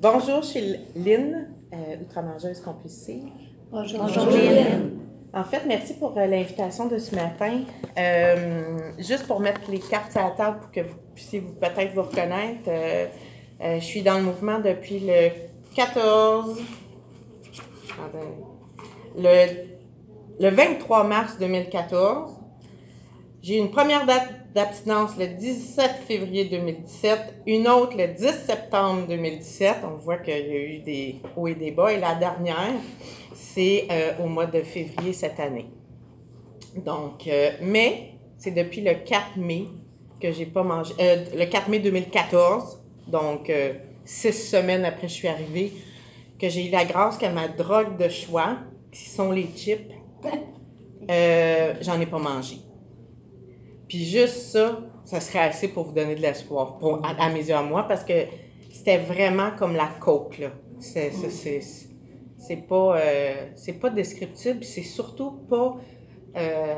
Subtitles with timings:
[0.00, 3.24] Bonjour, je suis Lynn, euh, outre-mangeuse compulsive.
[3.72, 4.96] Bonjour, Bonjour Lynn.
[5.32, 7.62] En fait, merci pour euh, l'invitation de ce matin.
[7.98, 11.94] Euh, juste pour mettre les cartes à la table pour que vous puissiez vous, peut-être
[11.94, 12.68] vous reconnaître.
[12.68, 13.08] Euh,
[13.60, 15.30] je suis dans le mouvement depuis le
[15.74, 16.60] 14.
[19.18, 19.46] Le,
[20.38, 22.36] le 23 mars 2014.
[23.42, 29.06] J'ai eu une première date d'abstinence le 17 février 2017, une autre le 10 septembre
[29.06, 29.76] 2017.
[29.84, 31.92] On voit qu'il y a eu des hauts et des bas.
[31.92, 32.74] Et la dernière,
[33.34, 35.66] c'est euh, au mois de février cette année.
[36.84, 39.66] Donc, euh, mais c'est depuis le 4 mai
[40.20, 40.92] que j'ai pas mangé.
[40.98, 43.52] Euh, le 4 mai 2014, donc
[44.04, 45.72] six semaines après je suis arrivée,
[46.36, 48.56] que j'ai eu la grâce que ma drogue de choix,
[48.90, 49.92] qui sont les chips,
[51.80, 52.56] j'en ai pas mangé.
[53.88, 57.62] Puis juste ça, ça serait assez pour vous donner de l'espoir, à, mes yeux à
[57.62, 58.26] moi, parce que
[58.70, 60.50] c'était vraiment comme la coke, là.
[60.78, 61.60] C'est, c'est,
[62.36, 65.76] c'est pas, euh, c'est pas descriptible, c'est surtout pas.
[66.36, 66.74] Euh,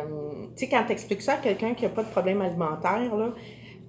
[0.56, 3.34] tu sais, quand tu expliques ça à quelqu'un qui n'a pas de problème alimentaire, là,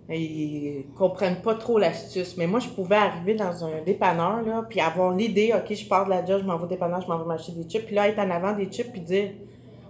[0.09, 2.35] ils comprennent pas trop l'astuce.
[2.35, 6.05] Mais moi, je pouvais arriver dans un dépanneur, là, puis avoir l'idée, OK, je pars
[6.05, 7.95] de la job, je m'en vais au dépanneur, je m'en vais m'acheter des chips, puis
[7.95, 9.31] là, être en avant des chips, puis dire,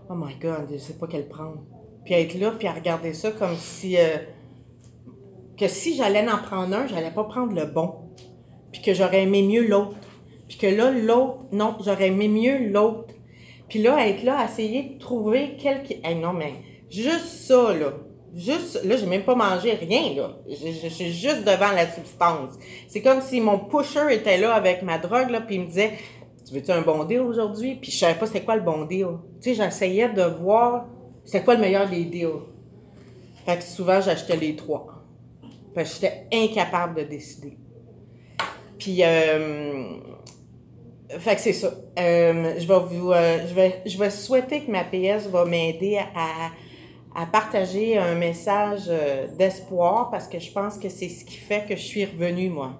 [0.10, 1.64] Oh my God, je sais pas quelle prendre.
[2.06, 3.98] Puis être là, puis à regarder ça comme si.
[3.98, 4.18] Euh,
[5.58, 7.94] que si j'allais en prendre un, j'allais pas prendre le bon.
[8.72, 9.98] Puis que j'aurais aimé mieux l'autre.
[10.48, 13.14] Puis que là, l'autre, non, j'aurais aimé mieux l'autre.
[13.70, 15.94] Puis là, être là, essayer de trouver quelque.
[16.04, 16.54] Hey, non, mais
[16.90, 17.94] juste ça, là.
[18.34, 20.38] Juste, là, j'ai même pas mangé rien, là.
[20.50, 22.54] Je, suis juste devant la substance.
[22.88, 25.92] C'est comme si mon pusher était là avec ma drogue, là, puis il me disait
[26.46, 27.76] Tu veux-tu un bon deal aujourd'hui?
[27.76, 29.08] Puis je savais pas c'était quoi le bon deal.
[29.42, 30.88] Tu sais, j'essayais de voir
[31.32, 32.42] c'était quoi le meilleur des deals?
[33.46, 34.86] Fait que souvent, j'achetais les trois.
[35.74, 37.58] Parce que j'étais incapable de décider.
[38.78, 39.94] Puis, euh,
[41.08, 41.72] fait que c'est ça.
[41.98, 46.00] Euh, je, vais vous, euh, je, vais, je vais souhaiter que ma PS va m'aider
[46.14, 46.52] à,
[47.16, 48.92] à, partager un message
[49.38, 52.78] d'espoir parce que je pense que c'est ce qui fait que je suis revenue, moi.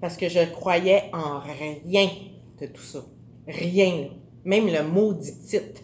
[0.00, 2.10] Parce que je croyais en rien
[2.60, 3.00] de tout ça.
[3.48, 4.10] Rien.
[4.44, 5.82] Même le mot dit titre,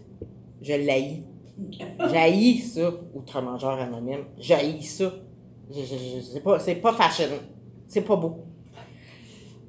[0.62, 1.24] je l'haïs.
[2.12, 4.24] J'haïs ça, outre-mangeur anonyme.
[4.38, 5.12] J'haïs ça.
[5.70, 7.28] C'est pas, pas fashion.
[7.88, 8.44] C'est pas beau.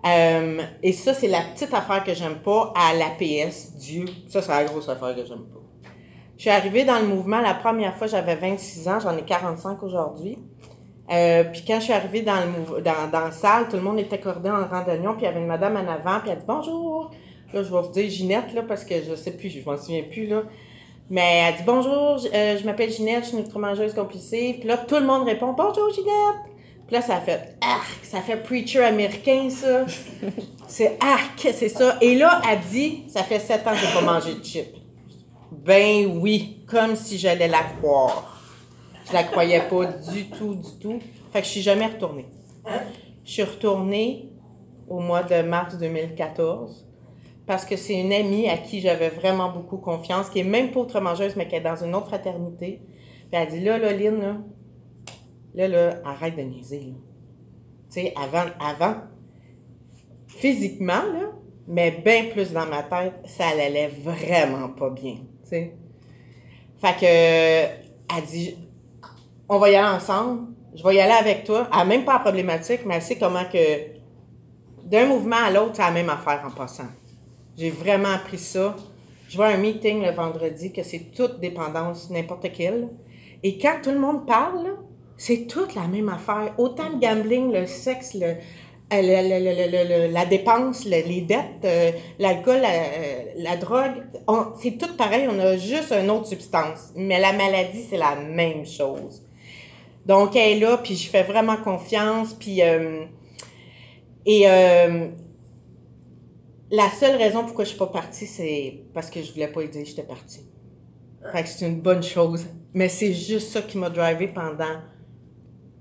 [0.05, 4.05] Euh, et ça, c'est la petite affaire que j'aime pas à l'APS, Dieu.
[4.27, 5.59] Ça, c'est la grosse affaire que j'aime pas.
[6.37, 9.81] Je suis arrivée dans le mouvement la première fois, j'avais 26 ans, j'en ai 45
[9.81, 10.37] aujourd'hui.
[11.11, 13.99] Euh, puis quand je suis arrivée dans, le, dans, dans la salle, tout le monde
[13.99, 16.45] était cordé en randonnion, puis il y avait une madame en avant, puis elle dit
[16.47, 17.11] bonjour.
[17.53, 20.03] Là, je vais vous dire Ginette, là, parce que je sais plus, je m'en souviens
[20.03, 20.43] plus, là.
[21.09, 24.59] Mais elle dit bonjour, je, euh, m'appelle Ginette, je suis une mangeuse compulsive.
[24.59, 26.53] Puis là, tout le monde répond bonjour Ginette.
[26.85, 29.85] Puis là, ça fait arc, ça fait preacher américain, ça.
[30.67, 31.97] c'est arc, c'est ça.
[32.01, 34.75] Et là, elle dit ça fait sept ans que j'ai pas mangé de chips.
[35.51, 38.33] Ben oui, comme si j'allais la croire.
[39.07, 40.99] Je la croyais pas du tout, du tout.
[41.31, 42.25] Fait que je suis jamais retournée.
[43.23, 44.29] Je suis retournée
[44.89, 46.86] au mois de mars 2014
[47.47, 50.81] parce que c'est une amie à qui j'avais vraiment beaucoup confiance, qui est même pas
[50.81, 52.81] autre mangeuse, mais qui est dans une autre fraternité.
[53.31, 54.43] Puis elle dit là, là, Lynn,
[55.55, 56.93] là, là, arrête de niaiser.
[57.89, 58.95] Tu sais, avant, avant,
[60.27, 61.31] physiquement, là,
[61.69, 65.15] mais bien plus dans ma tête, ça allait vraiment pas bien.
[65.43, 65.75] Tu sais.
[66.79, 68.57] Fait que, elle dit,
[69.47, 71.69] on va y aller ensemble, je vais y aller avec toi.
[71.71, 73.95] Elle n'a même pas la problématique, mais elle sait comment que,
[74.83, 76.87] d'un mouvement à l'autre, c'est la même affaire en passant.
[77.57, 78.75] J'ai vraiment appris ça.
[79.29, 82.89] Je vois un meeting le vendredi que c'est toute dépendance, n'importe quelle.
[83.43, 84.75] Et quand tout le monde parle,
[85.17, 86.53] c'est toute la même affaire.
[86.57, 88.35] Autant le gambling, le sexe, le,
[88.93, 94.03] euh, la dépense, les dettes, euh, l'alcool, la, euh, drogue,
[94.61, 96.91] c'est tout pareil, on a juste une autre substance.
[96.95, 99.23] Mais la maladie, c'est la même chose.
[100.05, 102.61] Donc, elle est là, puis je fais vraiment confiance, puis...
[104.25, 104.45] et
[106.71, 109.69] la seule raison pourquoi je suis pas partie, c'est parce que je voulais pas lui
[109.69, 110.45] dire que j'étais partie.
[111.31, 112.45] Fait que c'est une bonne chose.
[112.73, 114.81] Mais c'est juste ça qui m'a drivé pendant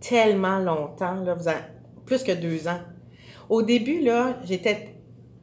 [0.01, 1.37] tellement longtemps, là,
[2.05, 2.81] plus que deux ans.
[3.49, 4.93] Au début, là, j'étais.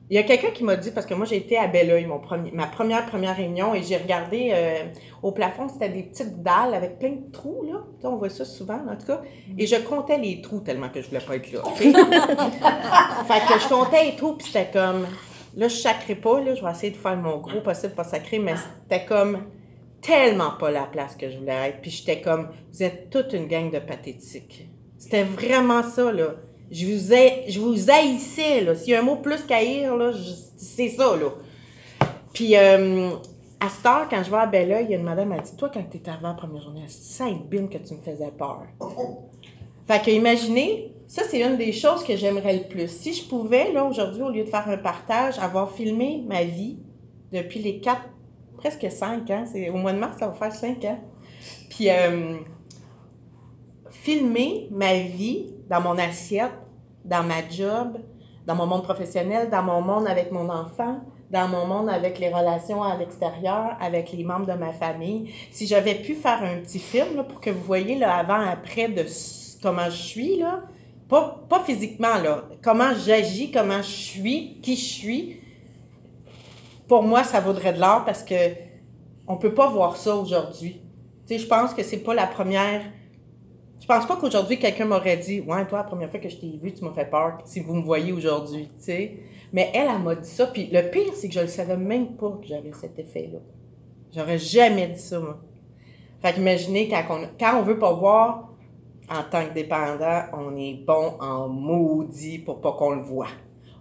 [0.10, 2.20] Il y a quelqu'un qui m'a dit, parce que moi j'ai été à Belleuil, mon
[2.20, 4.84] premier, ma première première réunion, et j'ai regardé euh,
[5.24, 7.84] au plafond, c'était des petites dalles avec plein de trous, là.
[8.04, 9.22] on voit ça souvent, en tout cas.
[9.58, 11.64] Et je comptais les trous tellement que je voulais pas être là.
[11.76, 15.08] fait que je comptais les trous, puis c'était comme
[15.56, 18.40] Là, je sacrais pas, là, je vais essayer de faire mon gros possible pour sacrer,
[18.40, 19.40] mais c'était comme
[20.02, 21.82] tellement pas la place que je voulais être.
[21.82, 24.68] Puis j'étais comme, vous êtes toute une gang de pathétiques.
[24.98, 26.36] C'était vraiment ça, là.
[26.72, 28.74] Je vous, ai, je vous haïssais, là.
[28.74, 30.12] S'il y a un mot plus qu'haïr, là,
[30.58, 31.30] c'est ça, là.
[32.34, 33.12] Puis, euh,
[33.60, 35.56] à cette heure, quand je vais à Bella, il y a une madame m'a dit
[35.56, 38.64] Toi, quand tu es arrivée la première journée, c'est bin que tu me faisais peur?
[39.88, 42.90] Fait que, imaginez, ça, c'est une des choses que j'aimerais le plus.
[42.90, 46.80] Si je pouvais, là, aujourd'hui, au lieu de faire un partage, avoir filmé ma vie
[47.32, 48.04] depuis les quatre,
[48.58, 51.00] presque cinq ans, c'est, au mois de mars, ça va faire cinq ans.
[51.70, 52.38] Puis, euh,
[53.90, 56.52] filmer ma vie dans mon assiette,
[57.06, 58.00] dans ma job,
[58.46, 61.02] dans mon monde professionnel, dans mon monde avec mon enfant,
[61.32, 65.34] dans mon monde avec les relations à l'extérieur, avec les membres de ma famille.
[65.52, 69.06] Si j'avais pu faire un petit film là, pour que vous voyez le avant-après de
[69.62, 70.64] comment je suis, là,
[71.50, 75.42] pas, physiquement, là, comment j'agis, comment je suis, qui je suis,
[76.88, 78.36] pour moi, ça vaudrait de l'or parce que
[79.28, 80.82] on peut pas voir ça aujourd'hui.
[81.26, 82.82] Tu sais, je pense que c'est pas la première.
[83.80, 86.60] Je pense pas qu'aujourd'hui, quelqu'un m'aurait dit Ouais, toi, la première fois que je t'ai
[86.62, 88.70] vu, tu m'as fait peur si vous me voyez aujourd'hui.
[88.78, 89.20] Tu sais.
[89.54, 90.48] Mais elle, elle m'a dit ça.
[90.48, 93.40] Puis le pire, c'est que je ne savais même pas que j'avais cet effet-là.
[94.14, 95.40] J'aurais jamais dit ça, moi.
[96.22, 98.53] Fait qu'imaginez, quand on, quand on veut pas voir,
[99.14, 103.28] en tant que dépendant, on est bon en maudit pour pas qu'on le voit.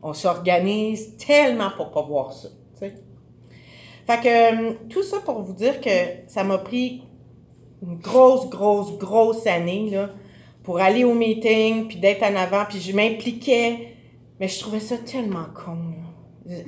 [0.03, 2.49] On s'organise tellement pour pas voir ça.
[2.75, 2.95] sais.
[4.07, 5.91] Fait que euh, tout ça pour vous dire que
[6.27, 7.03] ça m'a pris
[7.83, 10.11] une grosse, grosse, grosse année là,
[10.63, 13.93] pour aller au meeting, puis d'être en avant, puis je m'impliquais
[14.43, 15.79] mais je trouvais ça tellement con.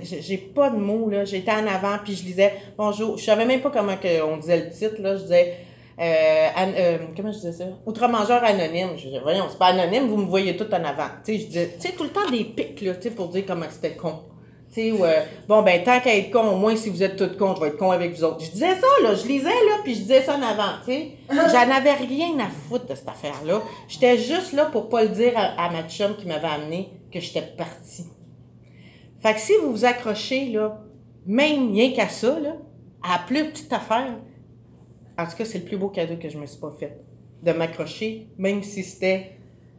[0.00, 1.25] J'ai pas de mots, là.
[1.25, 3.19] J'étais en avant, puis je lisais Bonjour.
[3.19, 3.96] Je savais même pas comment
[4.31, 5.16] on disait le titre, là.
[5.16, 5.56] Je disais
[6.00, 7.64] euh, euh, comment je disais ça?
[7.87, 8.91] Outre-mangeur anonyme.
[8.96, 11.08] Je disais, voyons, c'est pas anonyme, vous me voyez tout en avant.
[11.25, 13.29] Tu sais, je disais, tu sais, tout le temps des pics, là, tu sais, pour
[13.29, 14.25] dire comment c'était con.
[14.73, 17.38] Tu sais, euh, bon, ben, tant qu'à être con, au moins, si vous êtes tout
[17.38, 18.44] con, je vais être con avec vous autres.
[18.44, 21.11] Je disais ça, là, je lisais, là, puis je disais ça en avant, tu sais.
[21.31, 23.62] J'en avais rien à foutre de cette affaire-là.
[23.87, 27.20] J'étais juste là pour pas le dire à, à ma chum qui m'avait amené que
[27.20, 28.06] j'étais partie.
[29.20, 30.82] Fait que si vous vous accrochez, là,
[31.25, 32.56] même rien qu'à ça, là,
[33.02, 34.19] à plus petite affaire,
[35.19, 36.99] en tout cas, c'est le plus beau cadeau que je me suis pas fait.
[37.43, 39.32] De m'accrocher, même si c'était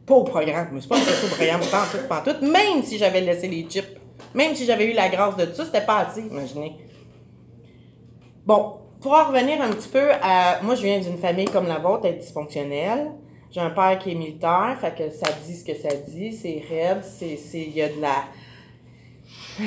[0.06, 0.68] pas au programme.
[0.70, 3.48] Je me suis pas accroché au programme, pas tout, pas tout, même si j'avais laissé
[3.48, 4.00] les chips.
[4.34, 6.78] Même si j'avais eu la grâce de tout ça, c'était pas assez, imaginez.
[8.46, 10.62] Bon, pour en revenir un petit peu à.
[10.62, 13.12] Moi, je viens d'une famille comme la vôtre, être dysfonctionnelle.
[13.52, 16.62] J'ai un père qui est militaire, fait que ça dit ce que ça dit, c'est
[16.70, 18.26] raide, c'est, il y a de la,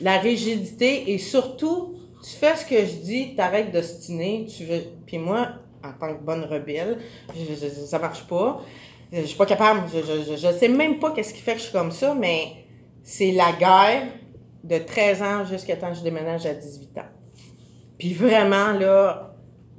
[0.00, 1.91] la rigidité et surtout,
[2.22, 5.48] tu fais ce que je dis, t'arrêtes d'ostiner, tu veux, puis moi,
[5.84, 6.98] en tant que bonne rebelle,
[7.34, 8.62] je, ça marche pas,
[9.12, 11.72] je, suis pas capable, je, je, sais même pas qu'est-ce qui fait que je suis
[11.72, 12.64] comme ça, mais
[13.02, 14.04] c'est la guerre
[14.62, 17.10] de 13 ans jusqu'à temps que je déménage à 18 ans.
[17.98, 19.34] Puis vraiment, là,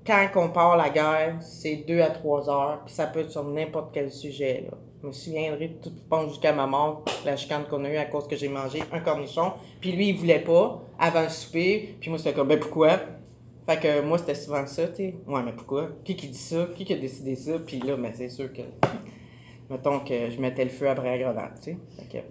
[0.06, 3.46] quand on part la guerre, c'est deux à trois heures, puis ça peut être sur
[3.46, 4.68] n'importe quel sujet.
[4.70, 4.78] Là.
[5.04, 8.06] Je me souviendrai de toute pense jusqu'à ma mort, la chicane qu'on a eue à
[8.06, 9.52] cause que j'ai mangé un cornichon,
[9.82, 13.02] puis lui, il voulait pas, avant le souper, puis moi, c'était comme, ben pourquoi?
[13.68, 15.16] Fait que moi, c'était souvent ça, tu sais.
[15.28, 15.90] Ouais, mais pourquoi?
[16.06, 16.70] Qui qui dit ça?
[16.74, 17.60] Qui qui a décidé ça?
[17.60, 18.62] Puis là, ben c'est sûr que,
[19.70, 22.24] mettons que je mettais le feu après la tu sais.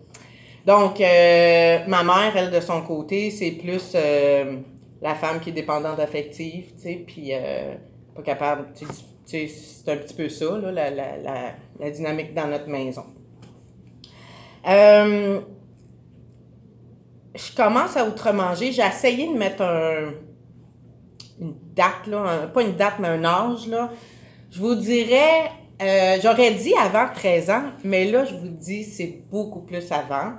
[0.65, 3.93] Donc, euh, ma mère, elle, de son côté, c'est plus...
[3.95, 4.61] Euh,
[5.03, 7.75] la femme qui est dépendante affective, tu sais, puis euh,
[8.15, 12.35] pas capable, tu sais, c'est un petit peu ça, là, la, la, la, la, dynamique
[12.35, 13.05] dans notre maison.
[14.69, 15.41] Euh,
[17.35, 18.73] je commence à outre-manger.
[18.73, 20.13] J'ai essayé de mettre un,
[21.41, 23.91] une date, là, pas une date, mais un âge, là.
[24.51, 29.25] Je vous dirais, euh, j'aurais dit avant 13 ans, mais là, je vous dis, c'est
[29.31, 30.35] beaucoup plus avant.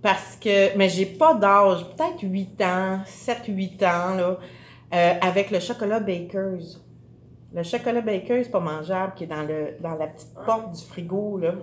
[0.00, 4.38] Parce que, mais j'ai pas d'âge, peut-être 8 ans, 7-8 ans, là,
[4.94, 6.83] euh, avec le chocolat Baker's.
[7.54, 11.38] Le chocolat Baker's pas mangeable qui est dans, le, dans la petite porte du frigo,
[11.38, 11.54] là.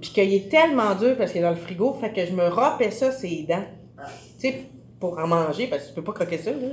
[0.00, 2.44] Puis qu'il est tellement dur parce qu'il est dans le frigo, fait que je me
[2.44, 3.64] râpais ça ses dents.
[4.38, 4.66] Tu sais,
[5.00, 6.68] pour en manger, parce que tu peux pas croquer ça, là.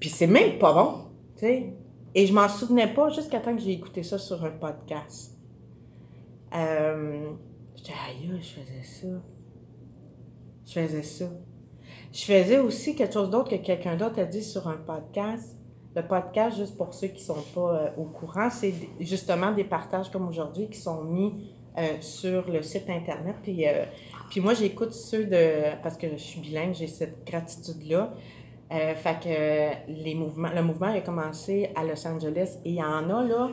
[0.00, 1.72] Puis c'est même pas bon, tu sais.
[2.14, 5.36] Et je m'en souvenais pas jusqu'à temps que j'ai écouté ça sur un podcast.
[6.54, 7.30] Euh,
[7.76, 9.06] J'étais, aïe, je faisais ça.
[10.66, 11.26] Je faisais ça.
[12.12, 15.57] Je faisais aussi quelque chose d'autre que quelqu'un d'autre a dit sur un podcast.
[15.98, 19.64] Le podcast, juste pour ceux qui ne sont pas euh, au courant, c'est justement des
[19.64, 23.34] partages comme aujourd'hui qui sont mis euh, sur le site Internet.
[23.42, 23.84] Puis, euh,
[24.30, 25.74] puis moi, j'écoute ceux de.
[25.82, 28.14] Parce que je suis bilingue, j'ai cette gratitude-là.
[28.70, 33.10] fait que les mouvements, le mouvement a commencé à Los Angeles et il y en
[33.10, 33.50] a là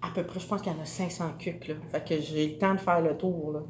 [0.00, 1.74] à peu près, je pense qu'il y en a 500 cucs, là.
[1.90, 3.60] Fait que j'ai le temps de faire le tour, là.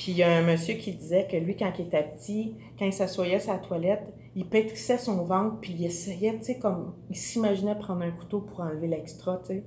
[0.00, 2.86] Puis il y a un monsieur qui disait que lui, quand il était petit, quand
[2.86, 6.94] il s'assoyait sur la toilette, il pétrissait son ventre, puis il essayait, tu sais, comme,
[7.10, 9.64] il s'imaginait prendre un couteau pour enlever l'extra, tu sais.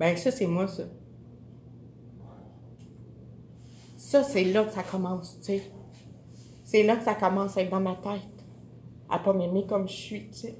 [0.00, 0.82] Ben ça, c'est moi, ça.
[3.96, 5.62] Ça, c'est là que ça commence, tu sais.
[6.64, 8.44] C'est là que ça commence à être dans ma tête.
[9.08, 10.58] À pas m'aimer comme je suis, tu sais.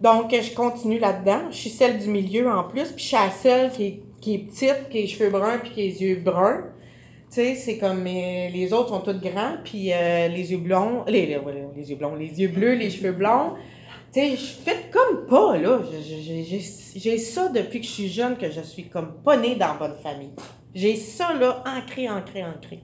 [0.00, 1.50] Donc, je continue là-dedans.
[1.50, 4.34] Je suis celle du milieu en plus, puis je suis la seule qui est, qui
[4.34, 6.64] est petite, qui a les cheveux bruns, puis qui a les yeux bruns.
[7.30, 11.04] Tu sais, c'est comme euh, les autres sont tous grands, puis euh, les yeux blonds,
[11.06, 11.38] les, les,
[11.76, 13.54] les, yeux blonds, les yeux bleus, les cheveux blonds.
[14.12, 15.80] Tu sais, je fais comme pas, là.
[16.96, 19.94] J'ai ça depuis que je suis jeune, que je suis comme pas née dans bonne
[20.02, 20.32] famille.
[20.74, 22.80] J'ai ça, là, ancré, ancré, ancré.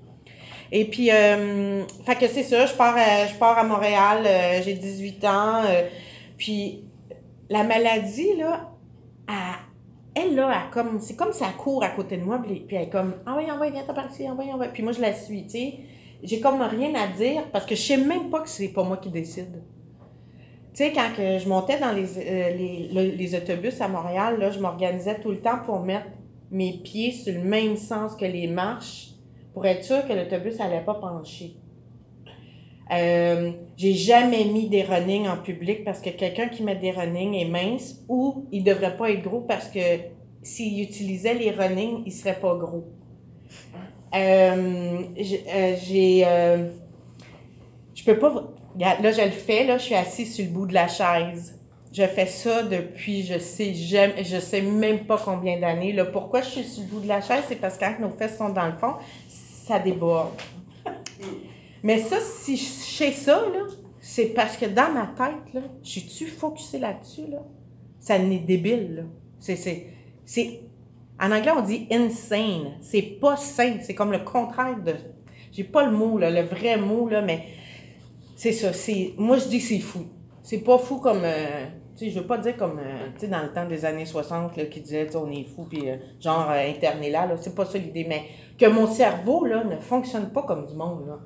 [0.70, 4.60] Et puis, euh, fait que c'est ça, je pars à, je pars à Montréal, euh,
[4.64, 5.62] j'ai 18 ans,
[6.36, 6.84] puis
[7.50, 8.72] la maladie, là,
[9.28, 9.65] elle,
[10.34, 13.14] là, elle, comme, c'est comme ça court à côté de moi, puis, elle est comme,
[13.26, 14.66] ah oui, ah viens t'en partir, ah oui, ah oui.
[14.72, 15.74] Puis moi, je la suis, tu sais.
[16.22, 18.96] J'ai comme rien à dire parce que je sais même pas que c'est pas moi
[18.96, 19.62] qui décide.
[20.72, 24.50] Tu sais, quand que je montais dans les, euh, les, les, autobus à Montréal, là,
[24.50, 26.06] je m'organisais tout le temps pour mettre
[26.50, 29.10] mes pieds sur le même sens que les marches
[29.52, 31.56] pour être sûr que l'autobus n'allait pas pencher.
[32.92, 37.34] Euh, j'ai jamais mis des running en public parce que quelqu'un qui met des running
[37.34, 39.80] est mince ou il devrait pas être gros parce que
[40.42, 42.84] s'il utilisait les running, il serait pas gros.
[44.14, 46.22] Euh, euh, j'ai.
[46.24, 46.68] Euh,
[47.94, 48.52] je peux pas.
[48.78, 51.58] Là, je le fais, là, je suis assise sur le bout de la chaise.
[51.92, 55.92] Je fais ça depuis, je sais, je sais même pas combien d'années.
[55.92, 56.04] Là.
[56.04, 57.44] Pourquoi je suis sur le bout de la chaise?
[57.48, 58.94] C'est parce que quand nos fesses sont dans le fond,
[59.28, 60.34] ça déborde.
[61.86, 63.44] Mais ça, si je sais ça,
[64.00, 67.44] c'est parce que dans ma tête, là, je suis-tu focusée là-dessus, là?
[68.00, 69.02] Ça n'est débile, là.
[69.38, 69.86] C'est,
[70.24, 70.62] c'est,
[71.20, 72.72] en anglais, on dit insane.
[72.80, 73.76] C'est pas sain.
[73.82, 74.94] C'est comme le contraire de,
[75.52, 77.44] j'ai pas le mot, là, le vrai mot, là, mais
[78.34, 78.72] c'est ça.
[78.72, 80.06] C'est, moi, je dis que c'est fou.
[80.42, 81.66] C'est pas fou comme, euh,
[81.96, 84.80] tu je veux pas dire comme, euh, dans le temps des années 60, là, qui
[84.80, 87.36] disait, on est fou, puis euh, genre interné là, là.
[87.36, 88.22] C'est pas ça l'idée, mais
[88.58, 91.20] que mon cerveau, là, ne fonctionne pas comme du monde, là.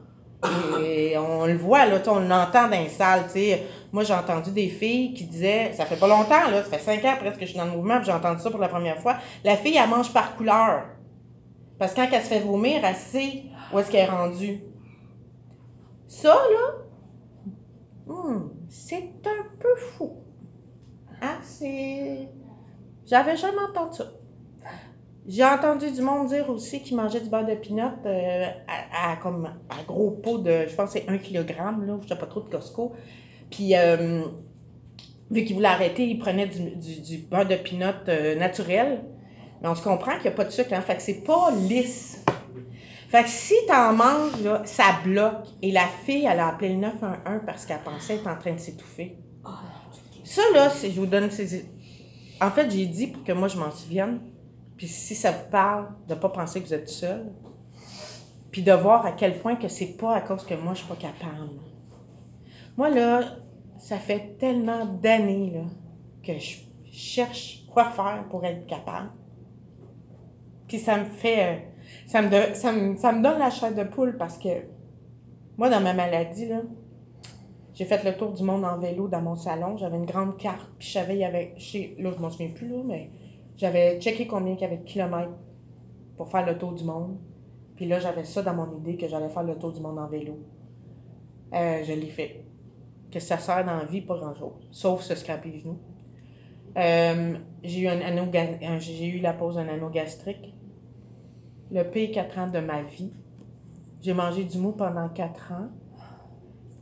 [0.83, 3.25] Et on le voit, là, on l'entend dans les salles.
[3.93, 7.05] Moi, j'ai entendu des filles qui disaient, ça fait pas longtemps, là, ça fait cinq
[7.05, 9.17] ans presque que je suis dans le mouvement, j'ai entendu ça pour la première fois.
[9.45, 10.85] La fille, elle mange par couleur.
[11.79, 14.61] Parce que quand elle se fait vomir, elle sait où est-ce qu'elle est rendue.
[16.07, 17.53] Ça, là,
[18.07, 20.13] hmm, c'est un peu fou.
[21.21, 22.29] Ah, c'est.
[23.07, 24.05] J'avais jamais entendu ça.
[25.31, 28.47] J'ai entendu du monde dire aussi qu'ils mangeaient du beurre de pinot euh,
[28.93, 31.73] à, comme, à gros pot de, je pense c'est 1 kg, là,
[32.03, 32.97] je sais pas trop de Costco.
[33.49, 34.25] Puis, euh,
[35.31, 39.05] vu qu'ils voulaient arrêter, ils prenaient du, beurre de pinot euh, naturel.
[39.63, 40.81] Mais on se comprend qu'il n'y a pas de sucre, hein?
[40.81, 42.25] Fait que c'est pas lisse.
[43.09, 45.47] Fait que si t'en manges, là, ça bloque.
[45.63, 48.59] Et la fille, elle a appelé le 911 parce qu'elle pensait être en train de
[48.59, 49.17] s'étouffer.
[50.25, 51.71] Ça, là, je vous donne ces...
[52.41, 54.19] En fait, j'ai dit pour que moi, je m'en souvienne
[54.81, 57.31] puis si ça vous parle, de ne pas penser que vous êtes seul.
[58.51, 60.89] Puis de voir à quel point que c'est pas à cause que moi, je suis
[60.89, 61.51] pas capable.
[62.79, 63.21] Moi, là,
[63.77, 65.53] ça fait tellement d'années
[66.23, 66.61] que je
[66.91, 69.11] cherche quoi faire pour être capable.
[70.67, 71.45] Puis ça me fait...
[71.45, 71.59] Euh,
[72.07, 74.65] ça me donne la chair de poule parce que
[75.59, 76.63] moi, dans ma maladie, là,
[77.75, 79.77] j'ai fait le tour du monde en vélo dans mon salon.
[79.77, 81.53] J'avais une grande carte, puis je savais, il y avait...
[81.59, 83.11] Chez, là, je m'en souviens plus, là, mais
[83.61, 85.37] j'avais checké combien il y avait de kilomètres
[86.17, 87.19] pour faire le tour du monde.
[87.77, 90.07] Puis là, j'avais ça dans mon idée que j'allais faire le tour du monde en
[90.07, 90.39] vélo.
[91.53, 92.43] Euh, je l'ai fait.
[93.13, 94.67] Que ça sert dans la vie, pas grand-chose.
[94.71, 95.79] Sauf se scraper les genoux.
[96.79, 100.55] Euh, j'ai eu, un j'ai eu la pose d'un anneau gastrique.
[101.71, 103.13] Le pire 4 ans de ma vie.
[104.01, 105.69] J'ai mangé du mou pendant 4 ans.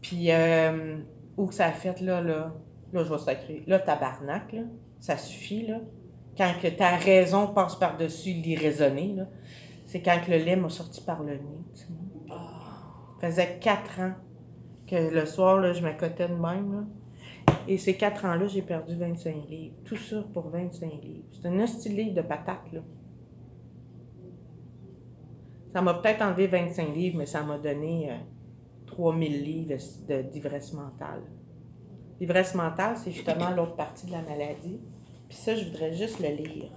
[0.00, 0.98] Puis, euh,
[1.36, 2.54] où que ça a fait, là, là,
[2.92, 3.64] là, je vais sacrer.
[3.66, 4.62] Là, tabarnak, là,
[5.00, 5.80] ça suffit, là
[6.38, 9.16] quand que ta raison passe par-dessus l'irraisonné,
[9.86, 11.64] c'est quand que le lait m'a sorti par le nez.
[13.20, 14.12] Ça faisait quatre ans
[14.86, 16.88] que le soir, là, je m'accotais de même.
[17.66, 19.74] Et ces quatre ans-là, j'ai perdu 25 livres.
[19.84, 21.24] Tout ça pour 25 livres.
[21.32, 22.80] C'est un hostie de patates, là.
[25.72, 28.10] Ça m'a peut-être enlevé 25 livres, mais ça m'a donné
[28.86, 31.22] 3000 euh, livres d'ivresse mentale.
[32.20, 34.80] L'ivresse mentale, c'est justement l'autre partie de la maladie.
[35.28, 36.70] Puis ça, je voudrais juste le lire.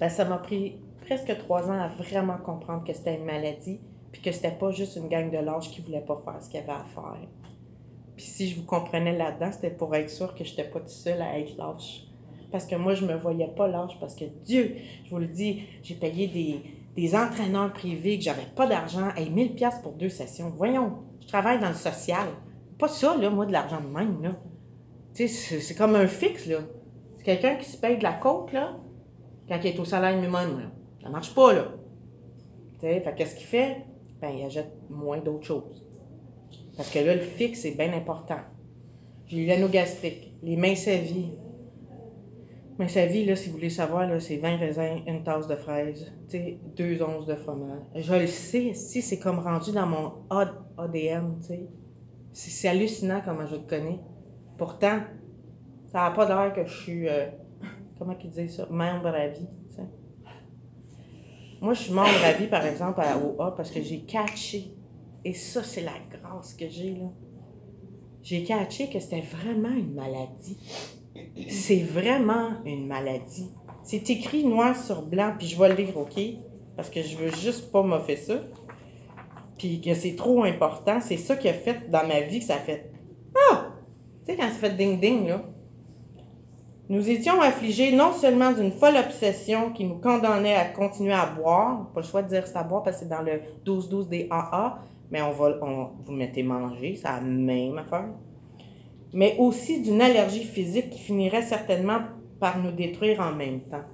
[0.00, 3.80] Ben, ça m'a pris presque trois ans à vraiment comprendre que c'était une maladie,
[4.12, 6.60] puis que c'était pas juste une gang de lâches qui voulait pas faire ce qu'il
[6.60, 7.28] y avait à faire.
[8.16, 10.88] Puis si je vous comprenais là-dedans, c'était pour être sûr que je n'étais pas tout
[10.88, 12.04] seul à être lâche.
[12.52, 15.64] Parce que moi, je me voyais pas lâche, parce que Dieu, je vous le dis,
[15.82, 16.60] j'ai payé des,
[16.94, 20.52] des entraîneurs privés, que j'avais pas d'argent, et 1000 pièces pour deux sessions.
[20.56, 22.28] Voyons, je travaille dans le social.
[22.78, 24.36] Pas ça, là, moi, de l'argent de même, là.
[25.14, 26.58] Sais, c'est comme un fixe, là.
[27.18, 28.76] C'est quelqu'un qui se paye de la côte, là,
[29.48, 30.70] quand il est au salaire minimum, là.
[31.02, 31.72] Ça marche pas, là.
[32.74, 33.76] Tu sais, fait qu'est-ce qu'il fait?
[34.20, 35.86] Ben, il achète moins d'autres choses.
[36.76, 38.40] Parce que là, le fixe, c'est bien important.
[39.26, 41.38] J'ai eu l'anneau gastrique, les mains vie.
[42.78, 46.12] Mais sa vie, là, si vous voulez savoir, c'est 20 raisins, une tasse de fraises,
[46.28, 47.82] tu sais, deux onces de fromage.
[47.94, 50.12] Je le sais, si c'est comme rendu dans mon
[50.76, 51.68] ADN, tu sais.
[52.32, 54.00] C'est hallucinant comment je le connais.
[54.56, 55.00] Pourtant,
[55.86, 57.26] ça n'a pas l'air que je suis, euh,
[57.98, 59.88] comment qu'ils disent ça, membre à vie, tu sais.
[61.60, 64.74] Moi, je suis membre à vie, par exemple, à OA, parce que j'ai catché.
[65.24, 67.06] Et ça, c'est la grâce que j'ai, là.
[68.22, 70.58] J'ai catché que c'était vraiment une maladie
[71.48, 73.50] c'est vraiment une maladie.
[73.82, 76.20] C'est écrit noir sur blanc, puis je vais le lire, OK?
[76.76, 78.40] Parce que je veux juste pas m'offrir ça.
[79.58, 81.00] Puis que c'est trop important.
[81.00, 82.90] C'est ça qui a fait dans ma vie que ça a fait
[83.50, 83.73] Ah!
[84.26, 85.42] Tu sais, quand ça fait ding-ding, là.
[86.90, 91.90] Nous étions affligés non seulement d'une folle obsession qui nous condamnait à continuer à boire,
[91.94, 94.82] pas le choix de dire ça boire parce que c'est dans le 12-12 des AA,
[95.10, 98.08] mais on va, on, vous mettez manger, c'est la même affaire
[99.14, 102.00] mais aussi d'une allergie physique qui finirait certainement
[102.40, 103.84] par nous détruire en même temps.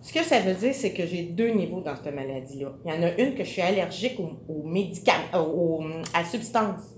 [0.00, 2.72] Ce que ça veut dire, c'est que j'ai deux niveaux dans cette maladie-là.
[2.84, 6.97] Il y en a une que je suis allergique aux, médicaments, euh, à la substance.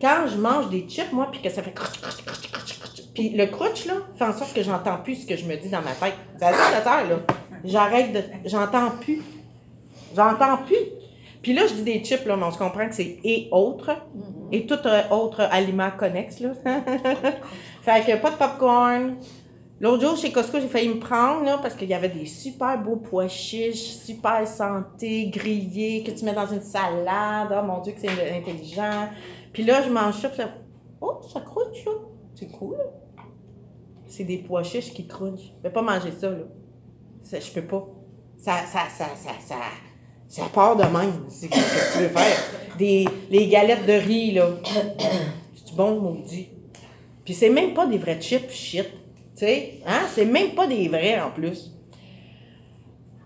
[0.00, 1.74] Quand je mange des chips, moi, puis que ça fait
[3.14, 5.68] puis le crunch, là, fait en sorte que j'entends plus ce que je me dis
[5.68, 6.14] dans ma tête.
[6.38, 7.16] Ça ça là.
[7.64, 8.20] J'arrête de.
[8.44, 9.22] J'entends plus.
[10.14, 10.76] J'entends plus.
[11.40, 13.96] Puis là, je dis des chips, là, mais on se comprend que c'est et autres.
[14.50, 16.50] Et tout euh, autre aliment connexe, là.
[17.82, 19.16] fait que pas de popcorn.
[19.80, 22.78] L'autre jour, chez Costco, j'ai failli me prendre, là, parce qu'il y avait des super
[22.78, 27.48] beaux pois chiches, super santé, grillés, que tu mets dans une salade.
[27.50, 29.08] Oh mon Dieu, que c'est intelligent.
[29.54, 30.50] Puis là, je mange ça, puis ça...
[31.00, 31.92] Oh, ça croûte, là.
[32.34, 32.76] C'est cool.
[34.06, 35.54] C'est des pois chiches qui crunchent.
[35.58, 36.44] Je vais pas manger ça, là.
[37.22, 37.86] Ça, je peux pas.
[38.36, 39.56] Ça, ça, ça, ça, ça
[40.28, 41.26] ça part de même.
[41.28, 42.36] C'est ce que tu veux faire.
[42.76, 44.48] Des, les galettes de riz, là.
[45.54, 46.48] C'est bon, maudit?
[47.24, 48.86] Puis c'est même pas des vrais chips shit.
[49.36, 50.02] Tu sais, hein?
[50.14, 51.73] C'est même pas des vrais en plus.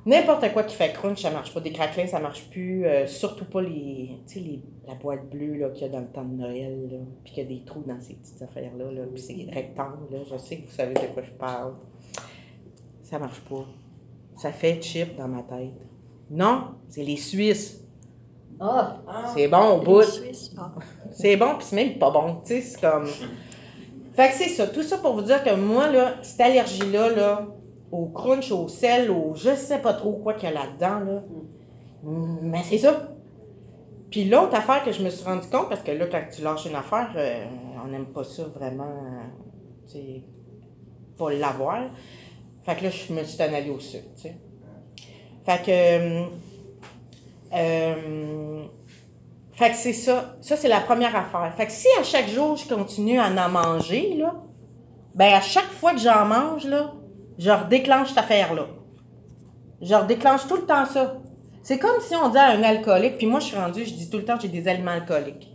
[0.08, 1.60] N'importe quoi qui fait crunch, ça marche pas.
[1.60, 2.86] Des craquelins, ça marche plus.
[2.86, 6.00] Euh, surtout pas les, tu sais, les, la boîte bleue là, qu'il y a dans
[6.00, 6.88] le temps de Noël.
[6.90, 8.90] Là, puis qu'il y a des trous dans ces petites affaires-là.
[8.90, 10.06] Là, puis c'est rectangle.
[10.10, 10.20] Là.
[10.32, 11.74] Je sais que vous savez de quoi je parle.
[13.02, 13.66] Ça marche pas.
[14.34, 15.74] Ça fait chip dans ma tête.
[16.30, 17.84] Non, c'est les Suisses.
[18.58, 19.02] Ah!
[19.34, 20.04] C'est bon au bout.
[21.10, 22.40] C'est bon, puis c'est même pas bon.
[22.44, 23.06] Tu sais, c'est comme.
[24.14, 24.66] Fait que c'est ça.
[24.68, 27.46] Tout ça pour vous dire que moi, là, cette allergie-là, là,
[27.90, 31.22] au crunch, au sel, au je sais pas trop quoi qu'il y a là-dedans, là.
[32.42, 33.10] Mais c'est ça.
[34.10, 36.66] Puis l'autre affaire que je me suis rendu compte, parce que là, quand tu lâches
[36.66, 37.44] une affaire, euh,
[37.84, 38.94] on n'aime pas ça vraiment,
[39.86, 40.22] c'est
[41.16, 41.80] pas l'avoir.
[42.62, 44.36] Fait que là, je me suis en au sucre, tu sais.
[45.44, 45.70] Fait que.
[45.70, 46.26] Euh,
[47.54, 48.64] euh,
[49.52, 50.36] fait que c'est ça.
[50.40, 51.52] Ça, c'est la première affaire.
[51.56, 54.34] Fait que si à chaque jour, je continue à en manger, là,
[55.14, 56.92] ben à chaque fois que j'en mange, là,
[57.38, 58.66] je redéclenche cette affaire-là.
[59.80, 61.18] Je redéclenche tout le temps ça.
[61.62, 64.10] C'est comme si on dit à un alcoolique, puis moi, je suis rendue, je dis
[64.10, 65.54] tout le temps j'ai des aliments alcooliques.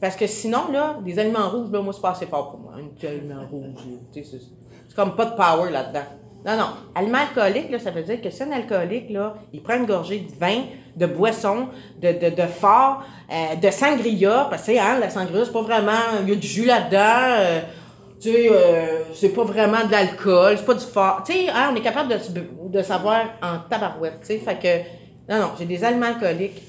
[0.00, 2.74] Parce que sinon, là, des aliments rouges, là, moi, c'est pas assez fort pour moi.
[2.74, 3.80] Un aliment rouge,
[4.12, 6.04] c'est comme pas de power là-dedans.
[6.46, 6.66] Non, non.
[6.94, 10.20] Aliment alcoolique, là, ça veut dire que si un alcoolique, là, il prend une gorgée
[10.20, 10.62] de vin,
[10.96, 11.68] de boisson,
[12.00, 16.28] de, de, de euh, de sangria, parce que, hein, la sangria, c'est pas vraiment, il
[16.28, 17.60] y a du jus là-dedans, euh,
[18.20, 21.22] tu sais, euh, c'est pas vraiment de l'alcool, c'est pas du fort.
[21.24, 22.18] Tu sais, hein, on est capable de,
[22.68, 24.38] de savoir en tabarouette, tu sais.
[24.38, 26.62] Fait que, non, non, j'ai des aliments alcooliques.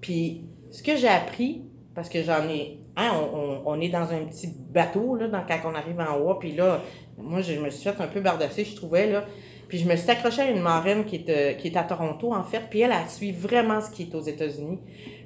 [0.00, 1.62] Puis, ce que j'ai appris,
[1.94, 5.74] parce que j'en ai, hein, on, on, est dans un petit bateau, là, quand on
[5.74, 6.80] arrive en haut, puis là,
[7.18, 9.24] moi, je me suis fait un peu bardasser, je trouvais, là.
[9.68, 12.32] Puis je me suis accrochée à une marraine qui est, euh, qui est à Toronto,
[12.32, 12.62] en fait.
[12.70, 14.78] Puis elle, elle suit vraiment ce qui est aux États-Unis.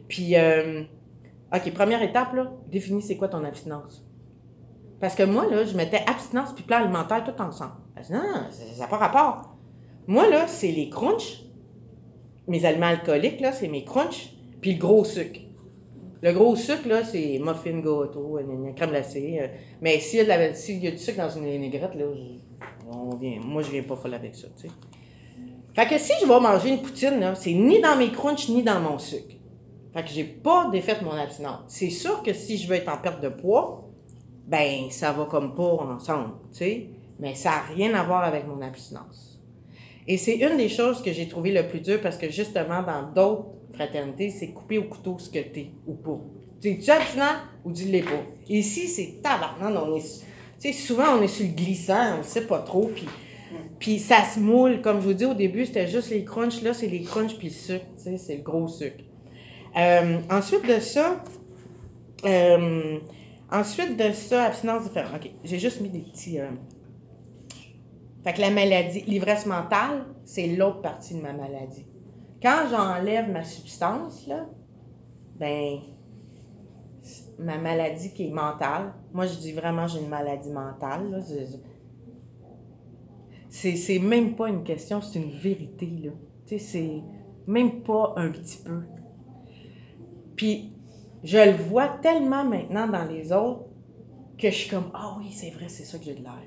[0.08, 0.82] Puis, euh,
[1.54, 4.07] OK, première étape, là, définis c'est quoi ton abstinence.
[5.00, 7.72] Parce que moi, là, je mettais abstinence puis plan alimentaire tout ensemble.
[7.96, 9.56] Je non, ça n'a pas rapport.
[10.06, 11.44] Moi, là, c'est les crunchs,
[12.46, 15.40] mes aliments alcooliques, là, c'est mes crunchs, puis le gros sucre.
[16.20, 19.38] Le gros sucre, là, c'est muffin, gâteau, une crème glacée.
[19.40, 19.46] Euh,
[19.80, 22.06] mais s'il y, a du sucre dans une vinaigrette, là,
[23.44, 24.74] moi, je viens pas folle avec ça, tu sais.
[25.74, 28.64] Fait que si je vais manger une poutine, là, c'est ni dans mes crunchs, ni
[28.64, 29.36] dans mon sucre.
[29.94, 31.60] Fait que j'ai pas défait mon abstinence.
[31.68, 33.87] C'est sûr que si je veux être en perte de poids,
[34.48, 36.86] ben, ça va comme pas ensemble, tu sais.
[37.20, 39.40] Mais ça n'a rien à voir avec mon abstinence.
[40.06, 43.12] Et c'est une des choses que j'ai trouvé le plus dur parce que justement, dans
[43.12, 46.18] d'autres fraternité, c'est couper au couteau ce que t'es ou pas.
[46.60, 48.24] Tu abstinent ou tu l'es pas?
[48.48, 49.72] Ici, c'est tabarnak.
[49.86, 52.90] On est, souvent, on est sur le glissant, on ne sait pas trop.
[52.92, 53.06] Puis
[53.78, 56.62] Puis ça se moule, comme je vous dis au début, c'était juste les crunchs.
[56.62, 57.84] Là, c'est les crunchs puis le sucre.
[57.96, 59.04] Tu sais, c'est le gros sucre.
[59.76, 61.22] Euh, ensuite de ça,
[62.24, 62.98] euh,
[63.50, 65.14] ensuite de ça, abstinence différente.
[65.16, 66.40] OK, j'ai juste mis des petits.
[66.40, 66.50] euh,
[68.24, 71.86] Fait que la maladie, l'ivresse mentale, c'est l'autre partie de ma maladie.
[72.42, 74.46] Quand j'enlève ma substance, là,
[75.38, 75.78] ben,
[77.38, 81.18] ma maladie qui est mentale, moi je dis vraiment j'ai une maladie mentale, là,
[83.50, 86.10] c'est même pas une question, c'est une vérité, là.
[86.46, 87.02] Tu sais, c'est
[87.46, 88.82] même pas un petit peu.
[90.36, 90.72] Puis,
[91.24, 93.64] je le vois tellement maintenant dans les autres
[94.38, 96.42] que je suis comme, ah oui, c'est vrai, c'est ça que j'ai de l'air.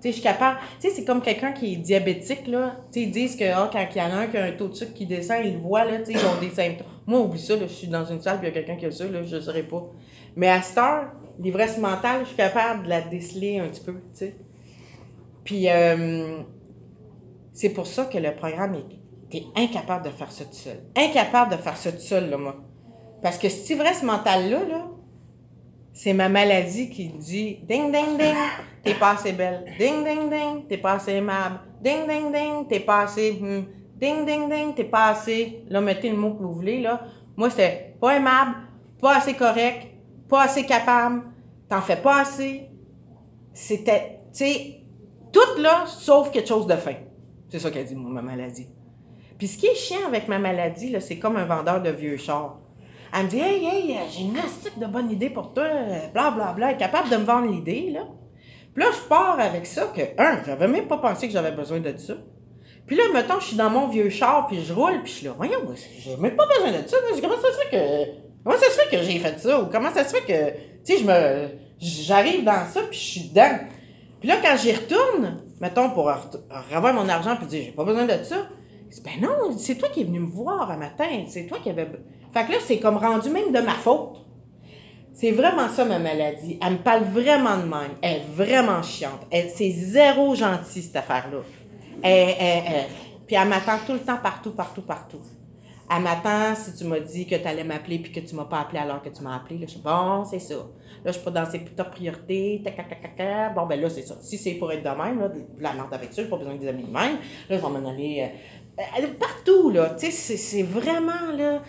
[0.00, 0.58] Tu sais, je suis capable.
[0.80, 2.76] Tu sais, c'est comme quelqu'un qui est diabétique, là.
[2.90, 4.52] Tu sais, ils disent que ah, quand il y en a un qui a un
[4.52, 6.86] taux de sucre qui descend, ils le voient, là, tu sais, ils ont des symptômes.
[7.06, 8.86] Moi, oublie ça, là, je suis dans une salle, puis il y a quelqu'un qui
[8.86, 9.90] a ça, là, je ne saurais pas.
[10.36, 13.92] Mais à cette heure, l'ivresse mentale, je suis capable de la déceler un petit peu,
[13.92, 14.36] tu sais.
[15.44, 16.38] Puis, euh,
[17.52, 18.86] c'est pour ça que le programme est.
[19.30, 20.80] T'es incapable de faire ça tout seul.
[20.96, 22.56] Incapable de faire ça tout seul, là, moi.
[23.22, 24.86] Parce que cette ivresse mentale-là, là,
[25.92, 28.36] c'est ma maladie qui dit ding, ding, ding,
[28.82, 29.64] t'es pas assez belle.
[29.78, 31.60] Ding, ding, ding, t'es pas assez aimable.
[31.82, 33.32] Ding, ding, ding, t'es pas assez.
[33.32, 33.64] hmm.
[33.96, 35.62] Ding, ding, ding, t'es pas assez.
[35.68, 37.02] Là, mettez le mot que vous voulez, là.
[37.36, 38.56] Moi, c'était pas aimable,
[39.00, 39.88] pas assez correct,
[40.28, 41.22] pas assez capable,
[41.68, 42.68] t'en fais pas assez.
[43.52, 44.80] C'était, tu sais,
[45.32, 46.94] tout là, sauf quelque chose de fin.
[47.50, 48.68] C'est ça qu'elle dit, moi, ma maladie.
[49.36, 52.16] Puis ce qui est chiant avec ma maladie, là, c'est comme un vendeur de vieux
[52.16, 52.58] chars.
[53.12, 55.64] Elle me dit Hey, hey, euh, j'ai une astique de bonne idée pour toi,
[56.12, 58.06] bla bla bla, elle est capable de me vendre l'idée, là.
[58.74, 61.80] Puis là, je pars avec ça que, un, j'avais même pas pensé que j'avais besoin
[61.80, 62.14] de ça.
[62.86, 65.26] Puis là, mettons, je suis dans mon vieux char, puis je roule, puis je suis
[65.26, 65.60] là, voyons,
[65.98, 66.96] j'ai même pas besoin de ça.
[67.20, 68.20] Comment ça se fait que.
[68.44, 69.60] Comment ça se fait que j'ai fait ça?
[69.60, 70.50] Ou comment ça se fait que.
[70.84, 71.48] Tu sais, je me.
[71.78, 73.58] J'arrive dans ça, puis je suis dedans.
[74.20, 76.10] Puis là, quand j'y retourne, mettons, pour
[76.74, 78.48] revoir mon argent, puis dire, j'ai pas besoin de ça.
[79.04, 81.24] Ben non, c'est toi qui es venu me voir un matin.
[81.28, 81.88] C'est toi qui avais.
[82.32, 84.16] Fait que là, c'est comme rendu même de ma faute.
[85.12, 86.58] C'est vraiment ça, ma maladie.
[86.64, 87.92] Elle me parle vraiment de même.
[88.00, 89.20] Elle est vraiment chiante.
[89.30, 91.38] Elle, c'est zéro gentil, cette affaire-là.
[92.02, 92.86] Elle,
[93.26, 95.20] Puis elle m'attend tout le temps, partout, partout, partout.
[95.94, 98.60] Elle m'attend si tu m'as dit que tu allais m'appeler puis que tu m'as pas
[98.60, 99.58] appelé alors que tu m'as appelé.
[99.58, 100.54] Là, je suis bon, c'est ça.
[100.54, 102.62] Là, je suis pas dans ses top priorités.
[103.54, 104.16] Bon, ben là, c'est ça.
[104.22, 106.68] Si c'est pour être de même, là, la merde avec ça, j'ai pas besoin des
[106.68, 107.16] amis de même.
[107.16, 107.18] Là,
[107.50, 108.22] je vais m'en aller
[108.78, 109.90] euh, euh, partout, là.
[109.98, 111.60] Tu sais, c'est- c'est vraiment, là,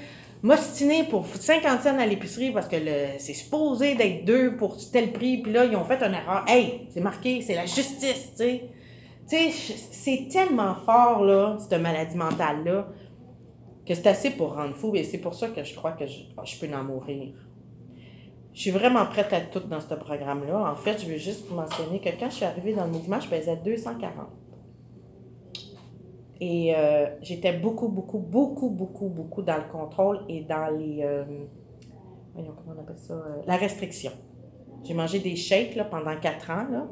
[0.43, 2.77] m'ostiner pour 50 cents à l'épicerie parce que
[3.19, 6.43] c'est supposé d'être deux pour tel prix, puis là, ils ont fait une erreur.
[6.47, 8.69] Hey, c'est marqué, c'est la justice, tu sais.
[9.29, 12.87] Tu sais, c'est tellement fort, là, cette maladie mentale-là,
[13.85, 16.19] que c'est assez pour rendre fou, et c'est pour ça que je crois que je,
[16.43, 17.33] je peux en mourir.
[18.53, 20.71] Je suis vraiment prête à tout dans ce programme-là.
[20.71, 23.29] En fait, je veux juste mentionner que quand je suis arrivée dans le mouvement, je
[23.29, 24.40] pesais 240.
[26.43, 31.03] Et euh, j'étais beaucoup, beaucoup, beaucoup, beaucoup, beaucoup dans le contrôle et dans les.
[31.03, 31.23] euh,
[32.33, 34.11] comment on appelle ça euh, La restriction.
[34.83, 36.65] J'ai mangé des shakes là, pendant quatre ans.
[36.71, 36.87] Là,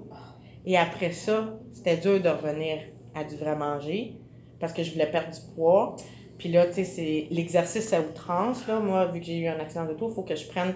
[0.67, 2.77] et après ça, c'était dur de revenir
[3.15, 4.21] à du vrai manger
[4.59, 5.95] parce que je voulais perdre du poids.
[6.37, 8.67] Puis là, tu sais, c'est l'exercice à outrance.
[8.67, 8.79] Là.
[8.79, 10.75] Moi, vu que j'ai eu un accident de il faut que je prenne.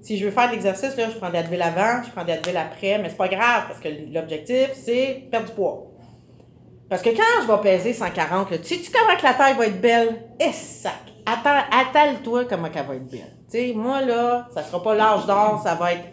[0.00, 2.56] Si je veux faire de l'exercice, je prends de l'Advil avant, je prends de l'Advil
[2.56, 5.93] après, mais c'est pas grave parce que l'objectif, c'est perdre du poids.
[6.88, 9.66] Parce que quand je vais peser 140, là, tu sais-tu comment que la taille va
[9.66, 10.28] être belle?
[10.38, 10.92] Et sac!
[11.26, 13.36] Attends, attelle-toi comment qu'elle va être belle.
[13.50, 16.04] Tu sais, moi, là, ça sera pas l'âge d'or, ça va être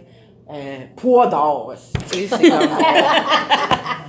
[0.49, 1.73] euh, poids d'or.
[2.11, 2.19] Comme...
[2.19, 2.27] tu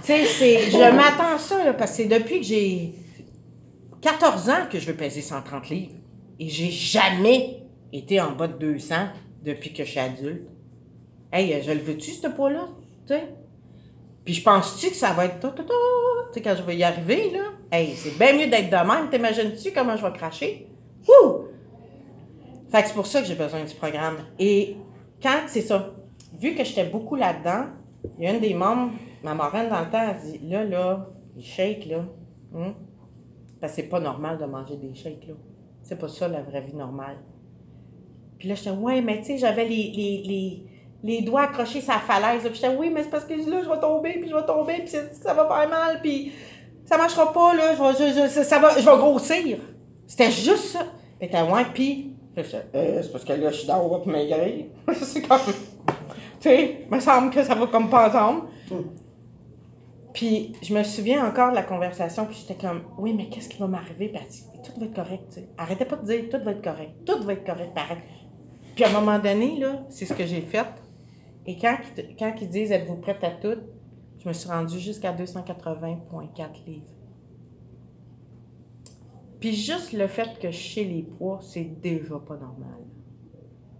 [0.02, 0.70] sais, c'est...
[0.70, 2.94] Je m'attends à ça, là, parce que c'est depuis que j'ai
[4.00, 5.92] 14 ans que je veux peser 130 livres.
[6.38, 8.94] Et j'ai jamais été en bas de 200
[9.42, 10.48] depuis que je suis adulte.
[11.32, 12.68] Hey, je le veux-tu, ce poids-là?
[13.06, 13.28] Tu sais?
[14.24, 15.40] Puis je pense-tu que ça va être...
[15.40, 15.74] ta, ta, ta,
[16.32, 19.10] Tu sais, quand je vais y arriver, là, hey, c'est bien mieux d'être de même.
[19.10, 20.68] T'imagines-tu comment je vais cracher?
[21.08, 21.46] Ouh!
[22.70, 24.18] Fait que c'est pour ça que j'ai besoin du programme.
[24.38, 24.76] Et
[25.22, 25.92] quand, c'est ça,
[26.38, 27.66] vu que j'étais beaucoup là-dedans,
[28.18, 31.10] il y a une des membres, ma marraine dans le temps, elle dit, là, là,
[31.36, 32.04] les shakes, là,
[32.54, 32.74] hum,
[33.60, 35.34] parce que c'est pas normal de manger des shakes, là.
[35.82, 37.18] C'est pas ça, la vraie vie normale.
[38.38, 39.92] Puis là, j'étais, ouais, mais tu sais, j'avais les,
[40.24, 40.64] les,
[41.04, 42.42] les doigts accrochés la falaise.
[42.44, 44.74] Puis j'étais, oui, mais c'est parce que là, je vais tomber, puis je vais tomber,
[44.84, 46.32] puis ça va faire mal, puis
[46.84, 49.58] ça marchera pas, là, je vais, je- je- ça, va, je vais grossir.
[50.06, 50.80] C'était juste ça.
[51.18, 52.14] Puis t'es, ouais, puis,
[52.74, 54.66] euh, c'est parce que là, je suis dans haut pour maigrir.
[54.94, 55.92] c'est comme, tu
[56.40, 58.42] sais, il me semble que ça va comme pas ensemble.
[60.12, 63.58] Puis je me souviens encore de la conversation, puis j'étais comme, oui, mais qu'est-ce qui
[63.58, 64.12] va m'arriver?
[64.30, 65.48] Dit, tout va être correct, tu sais.
[65.56, 67.98] Arrêtez pas de dire, tout va être correct, tout va être correct, pareil.
[68.74, 70.66] Puis à un moment donné, là, c'est ce que j'ai fait.
[71.46, 73.58] Et quand, ils disent, êtes-vous prête à tout?
[74.22, 76.86] je me suis rendue jusqu'à 280,4 livres.
[79.40, 82.78] Puis juste le fait que sais les poids, c'est déjà pas normal.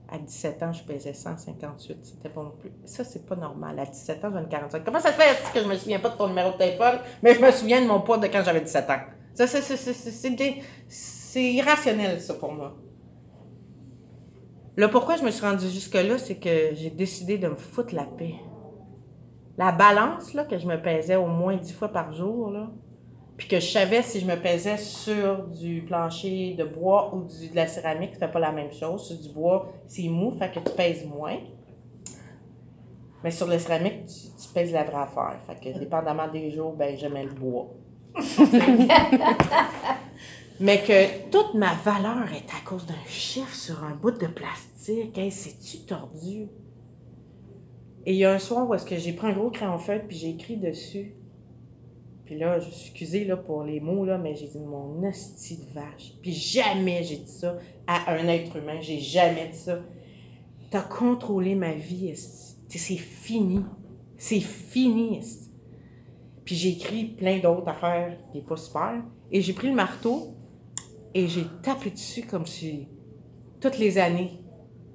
[0.09, 1.99] À 17 ans, je pesais 158.
[2.03, 2.73] C'était pas non plus.
[2.85, 3.79] Ça, c'est pas normal.
[3.79, 4.85] À 17 ans, j'en ai 45.
[4.85, 5.53] Comment ça se fait?
[5.55, 7.87] Que je me souviens pas de ton numéro de téléphone, mais je me souviens de
[7.87, 9.01] mon poids de quand j'avais 17 ans?
[9.35, 12.77] Ça, c'est irrationnel, ça, pour moi.
[14.75, 18.05] Le pourquoi je me suis rendue jusque-là, c'est que j'ai décidé de me foutre la
[18.05, 18.35] paix.
[19.59, 22.71] La balance, là, que je me pesais au moins 10 fois par jour, là,
[23.37, 27.51] puis que je savais si je me pesais sur du plancher de bois ou du,
[27.51, 29.09] de la céramique, c'était pas la même chose.
[29.09, 31.37] Sur du bois, c'est mou, fait que tu pèses moins.
[33.23, 35.39] Mais sur le céramique, tu, tu pèses la vraie affaire.
[35.47, 37.69] Fait que dépendamment des jours, ben j'aimais le bois.
[40.63, 45.19] Mais que toute ma valeur est à cause d'un chiffre sur un bout de plastique.
[45.33, 46.47] C'est-tu tordu?
[48.07, 50.07] Et il y a un soir où est-ce que j'ai pris un gros crayon feutre
[50.07, 51.17] puis j'ai écrit dessus.
[52.25, 55.57] Puis là, je suis excusée là, pour les mots, là, mais j'ai dit mon hostie
[55.57, 56.13] de vache.
[56.23, 58.81] Puis jamais j'ai dit ça à un être humain.
[58.81, 59.81] J'ai jamais dit ça.
[60.71, 62.15] T'as contrôlé ma vie,
[62.69, 63.65] c'est fini.
[64.17, 65.23] C'est fini.
[66.45, 69.03] Puis j'ai écrit plein d'autres affaires qui n'est pas super.
[69.33, 70.37] Et j'ai pris le marteau
[71.15, 72.89] et j'ai tapé dessus comme si
[73.61, 74.41] toutes les années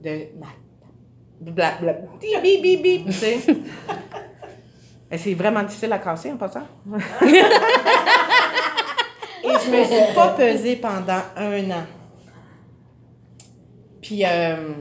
[0.04, 0.28] de
[1.42, 3.40] bla bla bip bip bip tu sais.
[5.10, 6.68] Et c'est vraiment difficile à casser en passant.
[9.44, 11.86] Et je me suis pas pesée pendant un an.
[14.02, 14.74] Puis, euh,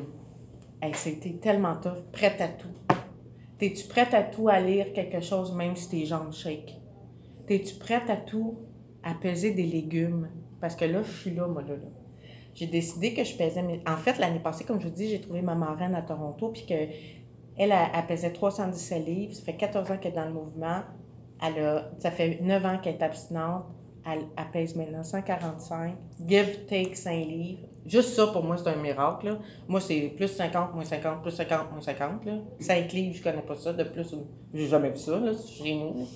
[0.82, 2.66] hey, c'était tellement tough, prête à tout.
[3.58, 6.74] T'es-tu prête à tout à lire quelque chose, même si tes jambes shake?
[7.46, 8.58] T'es-tu prête à tout
[9.02, 10.28] à peser des légumes?
[10.60, 11.74] Parce que là, je suis là, moi, là.
[12.54, 13.62] J'ai décidé que je pesais.
[13.86, 16.64] En fait, l'année passée, comme je vous dis, j'ai trouvé ma marraine à Toronto, puis
[16.64, 16.74] que
[17.58, 19.34] elle, elle, elle pesait 317 livres.
[19.34, 20.80] Ça fait 14 ans qu'elle est dans le mouvement.
[21.42, 23.64] Elle a, ça fait 9 ans qu'elle est abstinente.
[24.10, 25.96] Elle, elle pèse maintenant 145.
[26.26, 27.62] Give, take 5 livres.
[27.84, 29.38] Juste ça, pour moi, c'est un miracle.
[29.68, 32.24] Moi, c'est plus 50, moins 50, plus 50, moins 50.
[32.24, 32.38] Là.
[32.58, 33.72] 5 livres, je connais pas ça.
[33.72, 34.14] De plus,
[34.52, 36.06] j'ai jamais vu ça là, chez nous.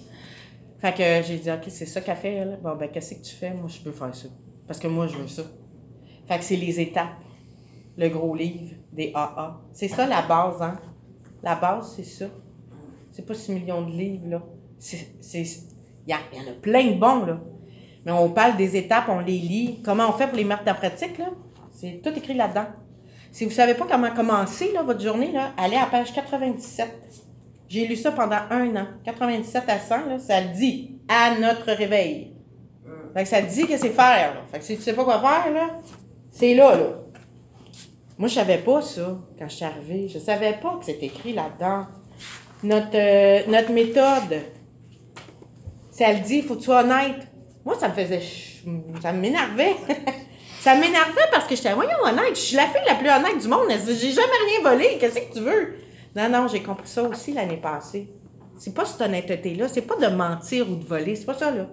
[0.81, 2.59] Fait que j'ai dit, OK, c'est ça qu'elle fait, elle.
[2.63, 3.53] Bon, ben, qu'est-ce que tu fais?
[3.53, 4.29] Moi, je peux faire ça.
[4.67, 5.43] Parce que moi, je veux ça.
[6.27, 7.19] Fait que c'est les étapes.
[7.99, 9.61] Le gros livre des AA.
[9.73, 10.79] C'est ça la base, hein?
[11.43, 12.27] La base, c'est ça.
[13.11, 14.43] C'est pas 6 millions de livres, là.
[14.93, 17.41] Il y, y en a plein de bons, là.
[18.07, 19.83] Mais on parle des étapes, on les lit.
[19.85, 21.31] Comment on fait pour les mettre en pratique, là?
[21.73, 22.67] C'est tout écrit là-dedans.
[23.33, 26.89] Si vous savez pas comment commencer, là, votre journée, là, allez à page 97.
[27.71, 28.87] J'ai lu ça pendant un an.
[29.05, 32.35] 97 à 100, là, ça le dit à notre réveil.
[33.15, 34.35] Fait que ça dit que c'est faire.
[34.35, 34.43] Là.
[34.51, 35.79] Fait que si tu sais pas quoi faire, là,
[36.33, 36.87] c'est là, là.
[38.19, 40.09] Moi, je savais pas ça quand je suis arrivée.
[40.09, 41.87] Je savais pas que c'était écrit là-dedans.
[42.65, 44.43] Notre, euh, notre méthode,
[45.93, 47.29] ça le dit, il faut que tu sois honnête.
[47.65, 48.21] Moi, ça me faisait.
[49.01, 49.77] Ça m'énervait.
[50.61, 52.35] ça m'énervait parce que j'étais, voyons, honnête.
[52.35, 53.69] Je suis la fille la plus honnête du monde.
[53.71, 54.99] J'ai jamais rien volé?
[54.99, 55.77] Qu'est-ce que tu veux?
[56.17, 58.13] Non, non, j'ai compris ça aussi l'année passée.
[58.57, 59.69] C'est pas cette honnêteté-là.
[59.69, 61.17] C'est pas de mentir ou de voler.
[61.17, 61.67] C'est pas ça, là.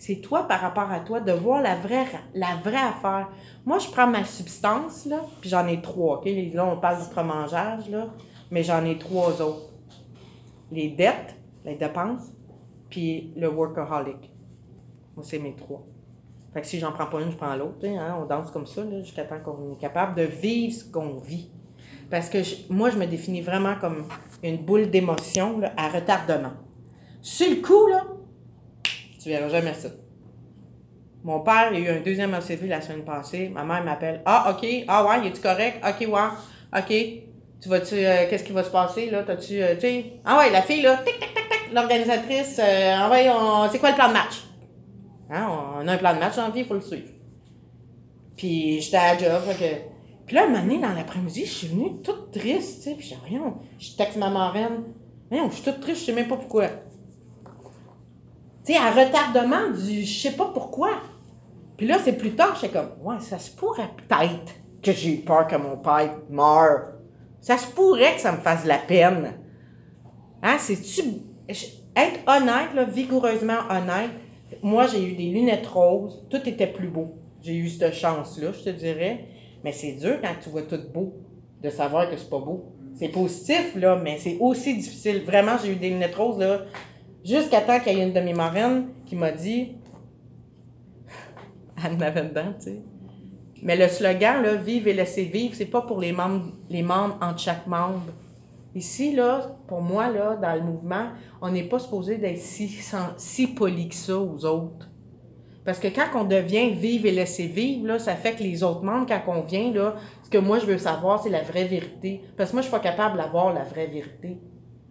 [0.00, 3.28] C'est toi par rapport à toi de voir la vraie, la vraie affaire.
[3.66, 6.28] Moi, je prends ma substance, là, puis j'en ai trois, OK?
[6.54, 8.08] Là, on parle du mangeage là,
[8.50, 9.74] mais j'en ai trois autres.
[10.72, 12.32] Les dettes, les dépenses,
[12.88, 14.32] puis le workaholic.
[15.14, 15.84] Moi, c'est mes trois.
[16.54, 17.86] Fait que si j'en prends pas une, je prends l'autre.
[17.86, 18.16] Hein?
[18.22, 21.52] On danse comme ça, là, jusqu'à temps qu'on est capable de vivre ce qu'on vit.
[22.10, 22.38] Parce que
[22.70, 24.06] moi, je me définis vraiment comme
[24.42, 26.52] une boule d'émotion à retardement.
[27.22, 28.02] Sur le coup, là,
[29.22, 29.88] tu verras jamais ça.
[31.22, 33.48] Mon père, a eu un deuxième ACV la semaine passée.
[33.50, 34.22] Ma mère m'appelle.
[34.24, 34.66] Ah, OK.
[34.88, 35.84] Ah, ouais, es-tu correct?
[35.86, 36.78] OK, ouais.
[36.80, 37.22] OK.
[37.60, 37.94] Tu vas-tu.
[37.96, 39.22] euh, Qu'est-ce qui va se passer, là?
[39.22, 39.62] T'as-tu.
[39.62, 39.74] euh.
[40.24, 40.96] Ah, ouais, la fille, là.
[41.04, 41.72] Tic, tac, tac, tac.
[41.74, 42.58] L'organisatrice.
[42.58, 44.44] euh, ah, ouais, on- c'est quoi le plan de match?
[45.30, 45.46] Hein,
[45.82, 47.08] on a un plan de match en vie, il faut le suivre.
[48.36, 49.99] Puis j'étais à la job, fait que.
[50.30, 52.94] Puis là, un moment dans l'après-midi, je suis venue toute triste, tu sais.
[52.94, 53.16] Puis
[53.80, 54.84] je texte ma marraine.
[55.28, 56.68] Voyons, je suis toute triste, je sais même pas pourquoi.
[58.64, 60.90] Tu sais, à retardement du je sais pas pourquoi.
[61.76, 65.16] Puis là, c'est plus tard, j'étais comme, ouais, ça se pourrait peut-être que j'ai eu
[65.22, 66.92] peur que mon père meure.
[67.40, 69.32] Ça se pourrait que ça me fasse la peine.
[70.44, 71.02] Hein, c'est-tu.
[71.96, 74.10] Être honnête, là, vigoureusement honnête,
[74.62, 77.16] moi, j'ai eu des lunettes roses, tout était plus beau.
[77.42, 79.26] J'ai eu cette chance-là, je te dirais.
[79.64, 81.14] Mais c'est dur quand tu vois tout beau,
[81.62, 82.72] de savoir que c'est pas beau.
[82.94, 85.22] C'est positif, là, mais c'est aussi difficile.
[85.24, 86.44] Vraiment, j'ai eu des lunettes roses,
[87.24, 89.76] jusqu'à temps qu'il y ait une de mes marraines qui m'a dit.
[91.84, 92.82] Elle m'avait dedans, tu sais.
[93.62, 97.18] Mais le slogan, là, vive et laissez vivre, c'est pas pour les membres, les membres
[97.20, 98.12] entre chaque membre.
[98.74, 101.08] Ici, là, pour moi, là, dans le mouvement,
[101.42, 102.68] on n'est pas supposé d'être si,
[103.16, 104.89] si poli que ça aux autres.
[105.70, 108.82] Parce que quand on devient vivre et laisser vivre, là, ça fait que les autres
[108.82, 112.22] membres, quand on vient, là, ce que moi je veux savoir, c'est la vraie vérité.
[112.36, 114.38] Parce que moi, je suis pas capable d'avoir la vraie vérité.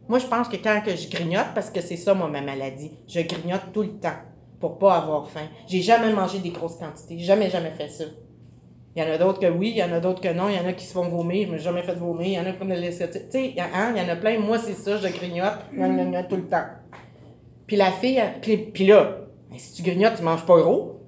[0.08, 2.92] Moi, je pense que quand que je grignote, parce que c'est ça, moi, ma maladie,
[3.10, 4.15] je grignote tout le temps
[4.62, 5.50] pour pas avoir faim.
[5.68, 7.20] J'ai jamais mangé des grosses quantités.
[7.20, 8.06] Jamais, jamais fait ça.
[8.96, 10.48] Il y en a d'autres que oui, il y en a d'autres que non.
[10.48, 11.48] Il y en a qui se font vomir.
[11.48, 12.28] Je m'ai jamais fait vomir.
[12.28, 13.04] Il y en a qui me laissent.
[13.12, 14.39] Tu sais, il y, hein, y en a plein.
[14.39, 15.60] Moi, c'est ça, je grignote.
[15.74, 16.68] Gna, tout le temps.
[17.68, 18.24] Puis la fille,
[18.74, 21.01] puis là, ben, si tu grignotes, tu manges pas gros.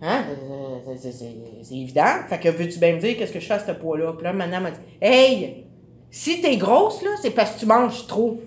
[0.00, 0.24] Hein?
[0.28, 2.04] Euh, c'est- évident.
[2.28, 4.12] Fait que veux-tu bien me dire qu'est-ce que je fais à ce poids-là?
[4.12, 5.66] Puis là, elle m'a dit Hey,
[6.10, 8.40] si t'es grosse, là, c'est parce que tu manges trop.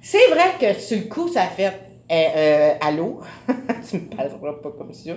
[0.00, 1.72] C'est vrai que sur le coup, ça fait
[2.10, 3.20] Eh, euh, Allô?
[3.88, 5.12] tu me parleras pas comme ça.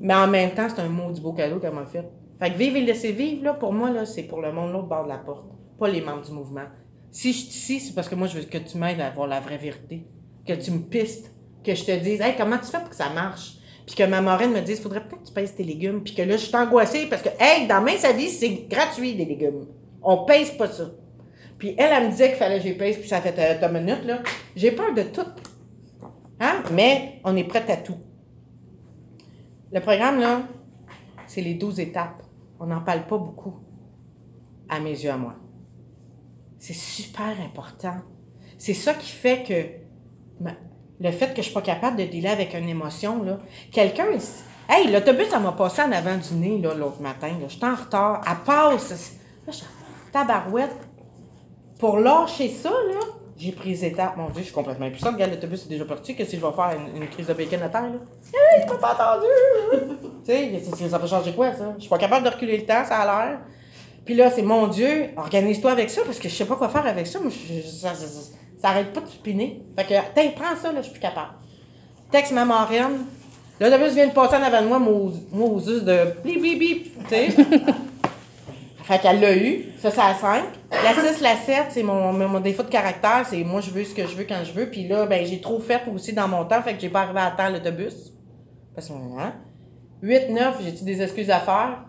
[0.00, 2.04] Mais en même temps, c'est un mot du beau cadeau qu'elle m'a fait.
[2.38, 4.86] Fait que vivre et laisser vivre, là, pour moi, là, c'est pour le monde l'autre
[4.88, 5.44] bord de la porte,
[5.78, 6.64] pas les membres du mouvement.
[7.10, 9.26] Si je suis ici, c'est parce que moi, je veux que tu m'aides à avoir
[9.26, 10.06] la vraie vérité,
[10.46, 11.32] que tu me pistes,
[11.64, 13.56] que je te dise, hey, comment tu fais pour que ça marche?
[13.86, 16.02] Puis que ma marraine me dise, faudrait peut-être que tu pèses tes légumes.
[16.02, 19.14] Puis que là, je suis angoissée parce que, hey, dans Main sa vie, c'est gratuit,
[19.14, 19.66] des légumes.
[20.02, 20.90] On pèse pas ça.
[21.58, 23.72] Puis elle, elle me disait qu'il fallait que j'ai pèse, puis ça fait euh, deux
[23.78, 24.22] minutes, là.
[24.56, 25.26] J'ai peur de tout.
[26.40, 26.62] Hein?
[26.72, 27.96] Mais on est prête à tout.
[29.72, 30.42] Le programme, là,
[31.26, 32.22] c'est les 12 étapes.
[32.58, 33.54] On n'en parle pas beaucoup,
[34.68, 35.34] à mes yeux, à moi.
[36.58, 37.96] C'est super important.
[38.58, 39.79] C'est ça qui fait que ma-
[41.00, 43.38] le fait que je suis pas capable de dealer avec une émotion, là.
[43.72, 47.46] Quelqu'un, s- hey, l'autobus, ça m'a passé en avant du nez, là, l'autre matin, là.
[47.48, 48.20] J'étais en retard.
[48.28, 49.12] Elle passe.
[49.48, 49.58] Je
[50.12, 50.76] tabarouette.
[51.78, 53.00] Pour lâcher ça, là,
[53.38, 54.16] j'ai pris les étapes.
[54.18, 55.14] Mon Dieu, je suis complètement impuissante.
[55.14, 56.14] Regarde, l'autobus est déjà parti.
[56.14, 56.72] Qu'est-ce que je vais faire?
[56.94, 57.98] Une, une crise de bacon à terre, là?
[58.34, 59.96] Hey, m'as pas entendu!
[60.26, 61.72] tu sais, ça- va changer quoi, ça?
[61.76, 63.38] Je suis pas capable de reculer le temps, ça a l'air.
[64.04, 66.86] Puis là, c'est mon Dieu, organise-toi avec ça, parce que je sais pas quoi faire
[66.86, 67.94] avec je- je- ça-
[68.60, 69.62] ça arrête pas de spinner.
[69.76, 71.32] Fait que, tiens, prends ça, là, je suis plus capable.
[72.10, 73.06] Texte ma marraine.
[73.60, 77.08] L'autobus vient de passer en avant de moi, mon, mon de bip, bip, bip, tu
[77.08, 77.28] sais.
[78.84, 79.66] Fait qu'elle l'a eu.
[79.78, 80.44] Ça, c'est la 5.
[80.72, 83.24] La 6, la 7, c'est mon, mon, mon défaut de caractère.
[83.28, 84.66] C'est moi, je veux ce que je veux quand je veux.
[84.66, 86.60] Puis là, ben, j'ai trop fait aussi dans mon temps.
[86.62, 88.12] Fait que j'ai pas arrivé à temps l'autobus.
[88.74, 89.34] Parce que, hein?
[90.02, 91.84] 8, 9, j'ai-tu des excuses à faire?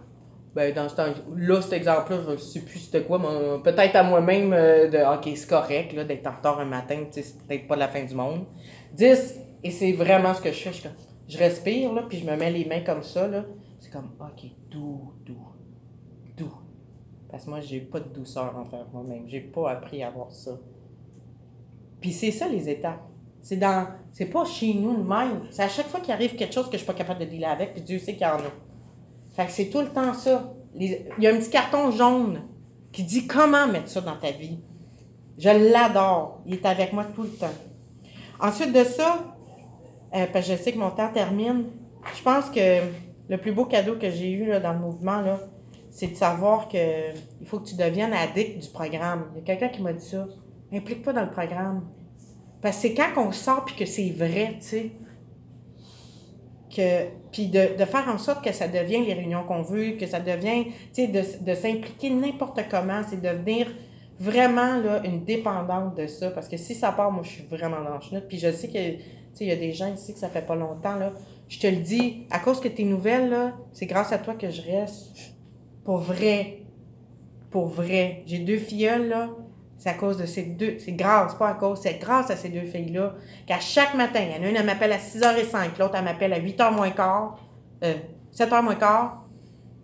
[0.54, 3.20] Ben, dans ce temps là, cet exemple-là, je sais plus c'était quoi.
[3.20, 7.06] mais Peut-être à moi-même euh, de, OK, c'est correct, là, d'être en retard un matin.
[7.12, 8.46] C'est peut-être pas la fin du monde.
[8.94, 10.74] 10, et c'est vraiment ce que je fais.
[10.74, 10.90] Je,
[11.34, 13.46] je respire, là, puis je me mets les mains comme ça, là.
[13.80, 15.48] C'est comme, OK, doux, doux,
[16.36, 16.54] doux.
[17.30, 19.24] Parce que moi, j'ai pas de douceur envers moi-même.
[19.28, 20.52] J'ai pas appris à avoir ça.
[22.02, 23.02] Puis c'est ça les étapes.
[23.42, 23.88] C'est dans.
[24.12, 25.44] C'est pas chez nous de même.
[25.50, 27.50] C'est à chaque fois qu'il arrive quelque chose que je suis pas capable de dealer
[27.50, 28.52] avec, puis Dieu sait qu'il y en a.
[29.32, 30.54] Fait que c'est tout le temps ça.
[30.76, 32.42] Il y a un petit carton jaune
[32.92, 34.60] qui dit comment mettre ça dans ta vie.
[35.38, 36.42] Je l'adore.
[36.46, 37.54] Il est avec moi tout le temps.
[38.40, 39.36] Ensuite de ça,
[40.14, 41.66] euh, parce que je sais que mon temps termine,
[42.16, 42.82] je pense que
[43.30, 45.40] le plus beau cadeau que j'ai eu là, dans le mouvement, là,
[45.90, 49.26] c'est de savoir que il faut que tu deviennes addict du programme.
[49.34, 50.28] Il y a quelqu'un qui m'a dit ça.
[50.74, 51.86] Implique-toi dans le programme.
[52.62, 54.92] Parce que c'est quand on sort puis que c'est vrai, tu sais.
[56.74, 60.08] Que, puis de, de faire en sorte que ça devienne les réunions qu'on veut, que
[60.08, 63.68] ça devienne, tu sais, de, de s'impliquer n'importe comment, c'est devenir
[64.22, 66.30] vraiment là, une dépendante de ça.
[66.32, 68.22] Parce que si ça part, moi, je suis vraiment dans le.
[68.22, 69.02] Puis je sais que, tu
[69.34, 71.14] sais, il y a des gens ici que ça fait pas longtemps, là.
[71.50, 74.50] Je te le dis, à cause que tes nouvelles, là, c'est grâce à toi que
[74.50, 75.34] je reste.
[75.84, 76.60] Pour vrai.
[77.50, 78.24] Pour vrai.
[78.28, 79.30] J'ai deux filleuls, là.
[79.82, 80.78] C'est à cause de ces deux.
[80.78, 81.80] C'est grâce, pas à cause.
[81.82, 83.16] C'est grâce à ces deux filles-là
[83.48, 86.34] qu'à chaque matin, il y en a une, elle m'appelle à 6h05, l'autre, elle m'appelle
[86.34, 87.40] à 8h moins quart,
[87.84, 87.96] euh,
[88.32, 89.26] 7h moins quart.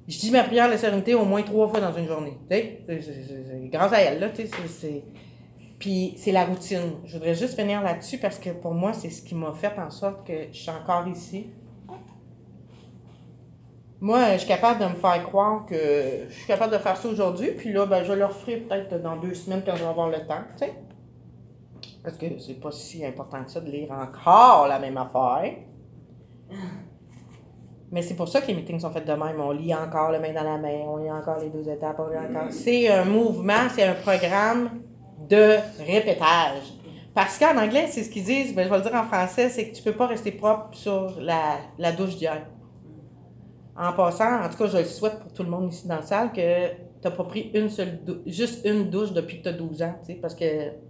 [0.07, 2.37] Je dis ma prière de sérénité au moins trois fois dans une journée.
[2.47, 2.77] C'est-
[3.71, 5.03] grâce à elle, là, c'est-.
[5.79, 6.91] Puis c'est la routine.
[7.05, 9.89] Je voudrais juste finir là-dessus parce que pour moi, c'est ce qui m'a fait en
[9.89, 11.47] sorte que je suis encore ici.
[13.99, 15.75] Moi, je suis capable de me faire croire que
[16.29, 19.15] je suis capable de faire ça aujourd'hui, puis là, ben, je le referai peut-être dans
[19.15, 20.73] deux semaines quand je vais avoir le temps, tu sais.
[22.03, 25.55] Parce que c'est pas si important que ça de lire encore la même affaire.
[27.91, 29.39] Mais c'est pour ça que les meetings sont faits de même.
[29.39, 32.09] On lit encore le main dans la main, on lit encore les deux étapes, on
[32.09, 32.51] lit encore.
[32.51, 34.81] C'est un mouvement, c'est un programme
[35.27, 36.73] de répétage.
[37.13, 39.69] Parce qu'en anglais, c'est ce qu'ils disent, ben, je vais le dire en français, c'est
[39.69, 42.45] que tu peux pas rester propre sur la, la douche d'hier.
[43.79, 46.01] En passant, en tout cas, je le souhaite pour tout le monde ici dans la
[46.01, 49.53] salle que tu n'as pas pris une seule juste une douche depuis que tu as
[49.53, 50.45] 12 ans, tu sais, parce que,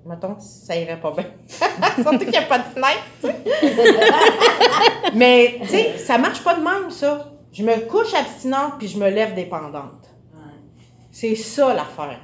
[0.05, 1.25] mettons, ça irait pas bien.
[1.95, 3.35] Surtout qu'il n'y a pas de fenêtre, tu sais.
[5.15, 7.33] Mais, tu sais, ça marche pas de même, ça.
[7.51, 10.07] Je me couche abstinente puis je me lève dépendante.
[11.11, 12.19] C'est ça l'affaire.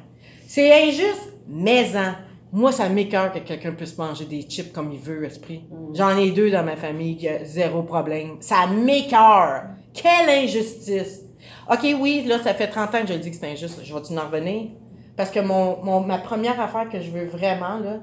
[0.47, 2.13] C'est injuste, mais en.
[2.51, 5.63] Moi, ça m'écœure que quelqu'un puisse manger des chips comme il veut, esprit.
[5.93, 8.37] J'en ai deux dans ma famille, qui a zéro problème.
[8.39, 9.63] Ça m'écœure.
[9.93, 11.21] Quelle injustice.
[11.69, 13.79] OK, oui, là, ça fait 30 ans que je dis que c'est injuste.
[13.83, 14.71] Je vais-tu en revenir?
[15.15, 17.99] Parce que mon, ma première affaire que je veux vraiment, là,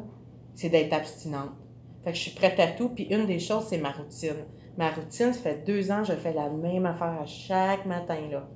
[0.55, 1.51] c'est d'être abstinente.
[2.05, 2.91] Fait que je suis prête à tout.
[2.91, 4.47] Puis une des choses, c'est ma routine.
[4.79, 8.49] Ma routine, ça fait deux ans, je fais la même affaire à chaque matin, là.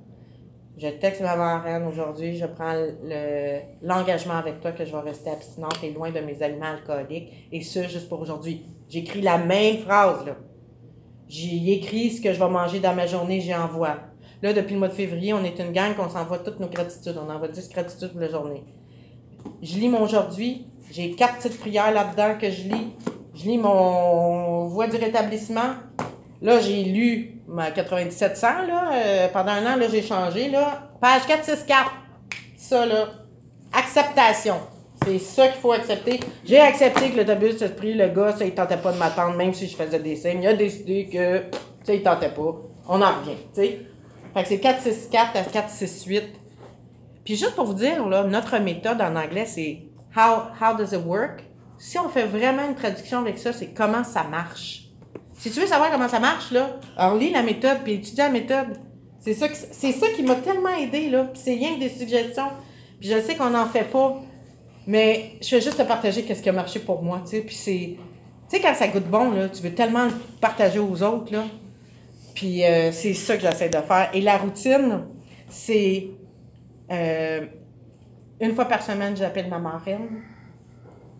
[0.77, 5.29] Je texte ma marraine aujourd'hui, je prends le- l'engagement avec toi que je vais rester
[5.29, 7.31] abstinente et loin de mes aliments alcooliques.
[7.51, 8.65] Et ce, juste pour aujourd'hui.
[8.89, 10.35] J'écris la même phrase, là.
[11.27, 13.97] J'y écris ce que je vais manger dans ma journée, j'y envoie.
[14.41, 17.17] Là, depuis le mois de février, on est une gang qu'on s'envoie toutes nos gratitudes.
[17.17, 18.63] On envoie 10 gratitudes pour la journée.
[19.61, 20.67] Je lis mon aujourd'hui.
[20.91, 22.93] J'ai quatre petites prières là-dedans que je lis.
[23.33, 25.73] Je lis mon voie du rétablissement.
[26.41, 28.91] Là, j'ai lu ma 9700, là.
[28.93, 30.89] euh, pendant un an, j'ai changé, là.
[31.01, 31.91] Page 464.
[32.55, 33.07] Ça, là.
[33.73, 34.55] Acceptation.
[35.05, 36.19] C'est ça qu'il faut accepter.
[36.43, 39.53] J'ai accepté que l'autobus a pris le gars, ça, il tentait pas de m'attendre, même
[39.53, 40.41] si je faisais des signes.
[40.41, 41.43] Il a décidé que,
[41.83, 42.55] ça, il tentait pas.
[42.87, 43.79] On en revient, tu sais.
[44.33, 46.23] Fait que c'est 464 à 468.
[47.23, 49.83] Puis juste pour vous dire, là, notre méthode en anglais, c'est
[50.17, 51.43] how, how does it work?
[51.77, 54.83] Si on fait vraiment une traduction avec ça, c'est comment ça marche.
[55.33, 58.29] Si tu veux savoir comment ça marche, là, alors lis la méthode puis étudie la
[58.29, 58.79] méthode.
[59.19, 59.55] C'est ça, qui-
[59.93, 61.27] ça qui m'a tellement aidé, là.
[61.33, 62.47] C'est rien que des suggestions.
[62.99, 64.21] Puis je sais qu'on n'en fait pas,
[64.87, 67.41] mais je vais juste te partager qu'est-ce qui a marché pour moi, tu sais.
[67.41, 67.97] Puis c'est...
[68.49, 71.43] Tu sais, quand ça goûte bon, là, tu veux tellement le partager aux autres, là.
[72.35, 74.09] Puis euh, c'est ça que j'essaie de faire.
[74.13, 75.05] Et la routine,
[75.49, 76.07] c'est...
[76.91, 77.45] euh,
[78.39, 80.21] une fois par semaine, j'appelle ma marraine.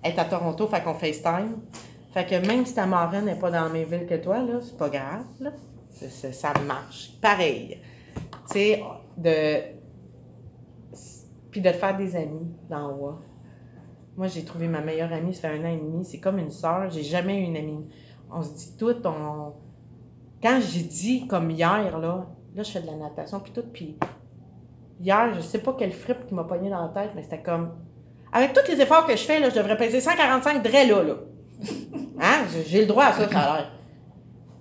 [0.04, 1.58] Elle est à Toronto, fait qu'on FaceTime.
[2.14, 4.60] Fait que même si ta marraine n'est pas dans la même ville que toi, là,
[4.62, 5.52] c'est pas grave, là.
[5.90, 7.12] Ça marche.
[7.22, 7.80] Pareil.
[8.16, 8.84] Tu sais,
[9.18, 9.76] de...
[11.50, 13.18] Puis de te faire des amis dans WA.
[14.18, 16.06] Moi, j'ai trouvé ma meilleure amie, ça fait un an et demi.
[16.06, 16.90] C'est comme une sœur.
[16.90, 17.86] J'ai jamais eu une amie.
[18.32, 19.54] On se dit tout, on...
[20.42, 23.98] Quand j'ai dit, comme hier, là, là, je fais de la natation, puis tout, puis
[25.02, 27.72] hier, je sais pas quel fripe qui m'a pogné dans la tête, mais c'était comme...
[28.32, 31.14] Avec tous les efforts que je fais, là, je devrais peser 145 drais là, là.
[32.20, 32.46] Hein?
[32.68, 33.72] J'ai- le droit à ça, ça a l'air.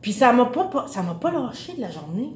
[0.00, 2.32] Puis ça m'a pas, pas- ça m'a pas lâché de la journée.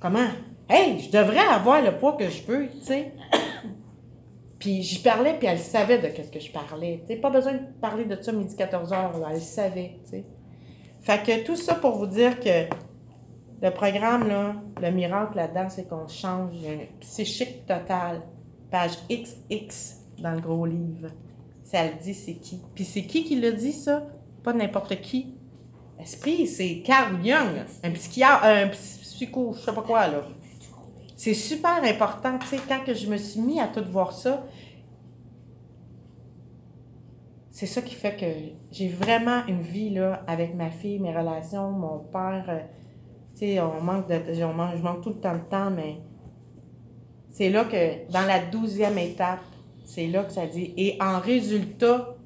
[0.00, 0.28] Comment?
[0.68, 3.12] Hey, je devrais avoir le poids que je veux, tu sais.
[4.62, 7.02] Puis j'y parlais, puis elle savait de qu'est-ce que je parlais.
[7.04, 10.10] Tu sais, pas besoin de parler de ça midi 14 heures, là, elle savait, tu
[10.10, 10.24] sais.
[11.00, 12.72] Fait que tout ça pour vous dire que
[13.60, 18.22] le programme, là, le miracle là-dedans, c'est qu'on change un psychique total.
[18.70, 21.08] Page XX dans le gros livre.
[21.64, 22.60] Ça le dit, c'est qui.
[22.76, 24.06] Puis c'est qui qui l'a dit, ça?
[24.44, 25.34] Pas n'importe qui.
[25.98, 30.22] Esprit, c'est Carl Jung, un psychiatre, un psycho, je sais pas quoi, là.
[31.16, 34.44] C'est super important, tu sais, quand que je me suis mis à tout voir ça,
[37.50, 38.26] c'est ça qui fait que
[38.72, 42.58] j'ai vraiment une vie, là, avec ma fille, mes relations, mon père, euh,
[43.34, 45.98] tu sais, on manque de, on manque, je manque tout le temps de temps, mais
[47.30, 49.40] c'est là que, dans la douzième étape,
[49.84, 52.16] c'est là que ça dit, et en résultat,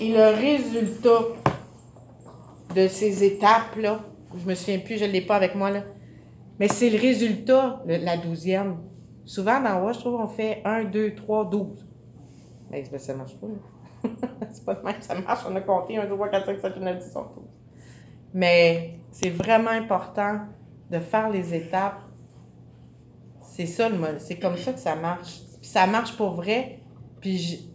[0.00, 1.20] et le résultat
[2.74, 4.00] de ces étapes-là,
[4.36, 5.82] je me souviens plus, je ne l'ai pas avec moi, là,
[6.58, 8.78] mais c'est le résultat, le- la douzième.
[9.24, 11.86] Souvent, dans WA, je trouve, on fait 1, 2, 3, 12.
[12.70, 13.46] Mais ben, ça marche pas,
[14.52, 15.44] c'est pas de même ça marche.
[15.48, 17.44] On a compté 1, 2, 3, 4, 5, 7, 8, 9, 10, 11, 12.
[18.34, 20.40] Mais c'est vraiment important
[20.90, 22.00] de faire les étapes.
[23.42, 24.20] C'est ça, le mode.
[24.20, 25.40] C'est comme ça que ça marche.
[25.60, 26.80] Puis ça marche pour vrai.
[27.20, 27.72] Puis j-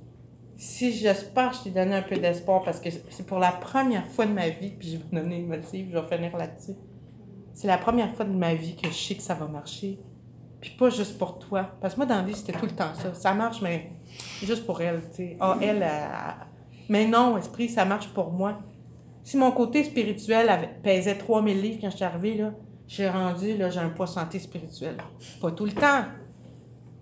[0.58, 4.26] si j'espère, je t'ai donné un peu d'espoir parce que c'est pour la première fois
[4.28, 6.74] de ma vie, puis je vais donner une motif, je vais finir là-dessus.
[7.62, 10.00] C'est la première fois de ma vie que je sais que ça va marcher.
[10.60, 11.70] Puis pas juste pour toi.
[11.80, 13.14] Parce que moi, dans la vie, c'était tout le temps ça.
[13.14, 13.92] Ça marche, mais
[14.42, 15.00] juste pour elle.
[15.40, 16.48] Ah, elle, elle, elle-
[16.90, 18.58] Mais non, esprit, ça marche pour moi.
[19.24, 22.52] Si mon côté spirituel avait- pesait 3000 livres quand je suis arrivée, là,
[22.88, 24.98] j'ai rendu, là, j'ai un poids santé spirituel.
[25.40, 26.06] Pas tout le temps.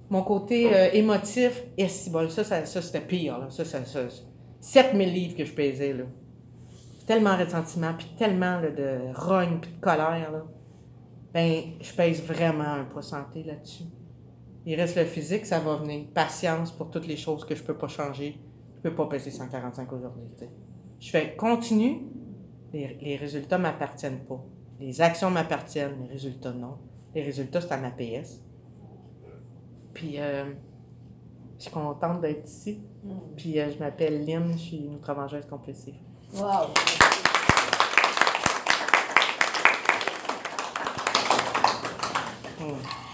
[0.09, 3.49] Mon côté euh, émotif, et si bon, ça, ça, ça, c'était pire, là.
[3.49, 4.01] Ça, ça, ça,
[4.59, 6.03] 7000 livres que je pesais, là.
[7.09, 10.45] Tellement de sentiments, puis tellement là, de rogne, puis de colère, là.
[11.33, 13.85] Ben, je pèse vraiment un poids santé là-dessus.
[14.67, 16.05] Il reste le physique, ça va venir.
[16.13, 18.39] Patience pour toutes les choses que je peux pas changer.
[18.75, 20.27] Je peux pas peser 145 aujourd'hui.
[20.99, 22.03] Je fais continue,
[22.73, 24.45] les, les résultats m'appartiennent pas.
[24.79, 26.77] Les actions m'appartiennent, les résultats non.
[27.15, 28.45] Les résultats, c'est à ma PS.
[29.95, 30.45] Puis, euh,
[31.57, 32.83] je suis contente d'être ici.
[33.35, 35.95] Puis, euh, je m'appelle Lynn, je suis une vengeuse compulsive.
[36.33, 36.73] Wow.
[42.57, 43.08] Hmm.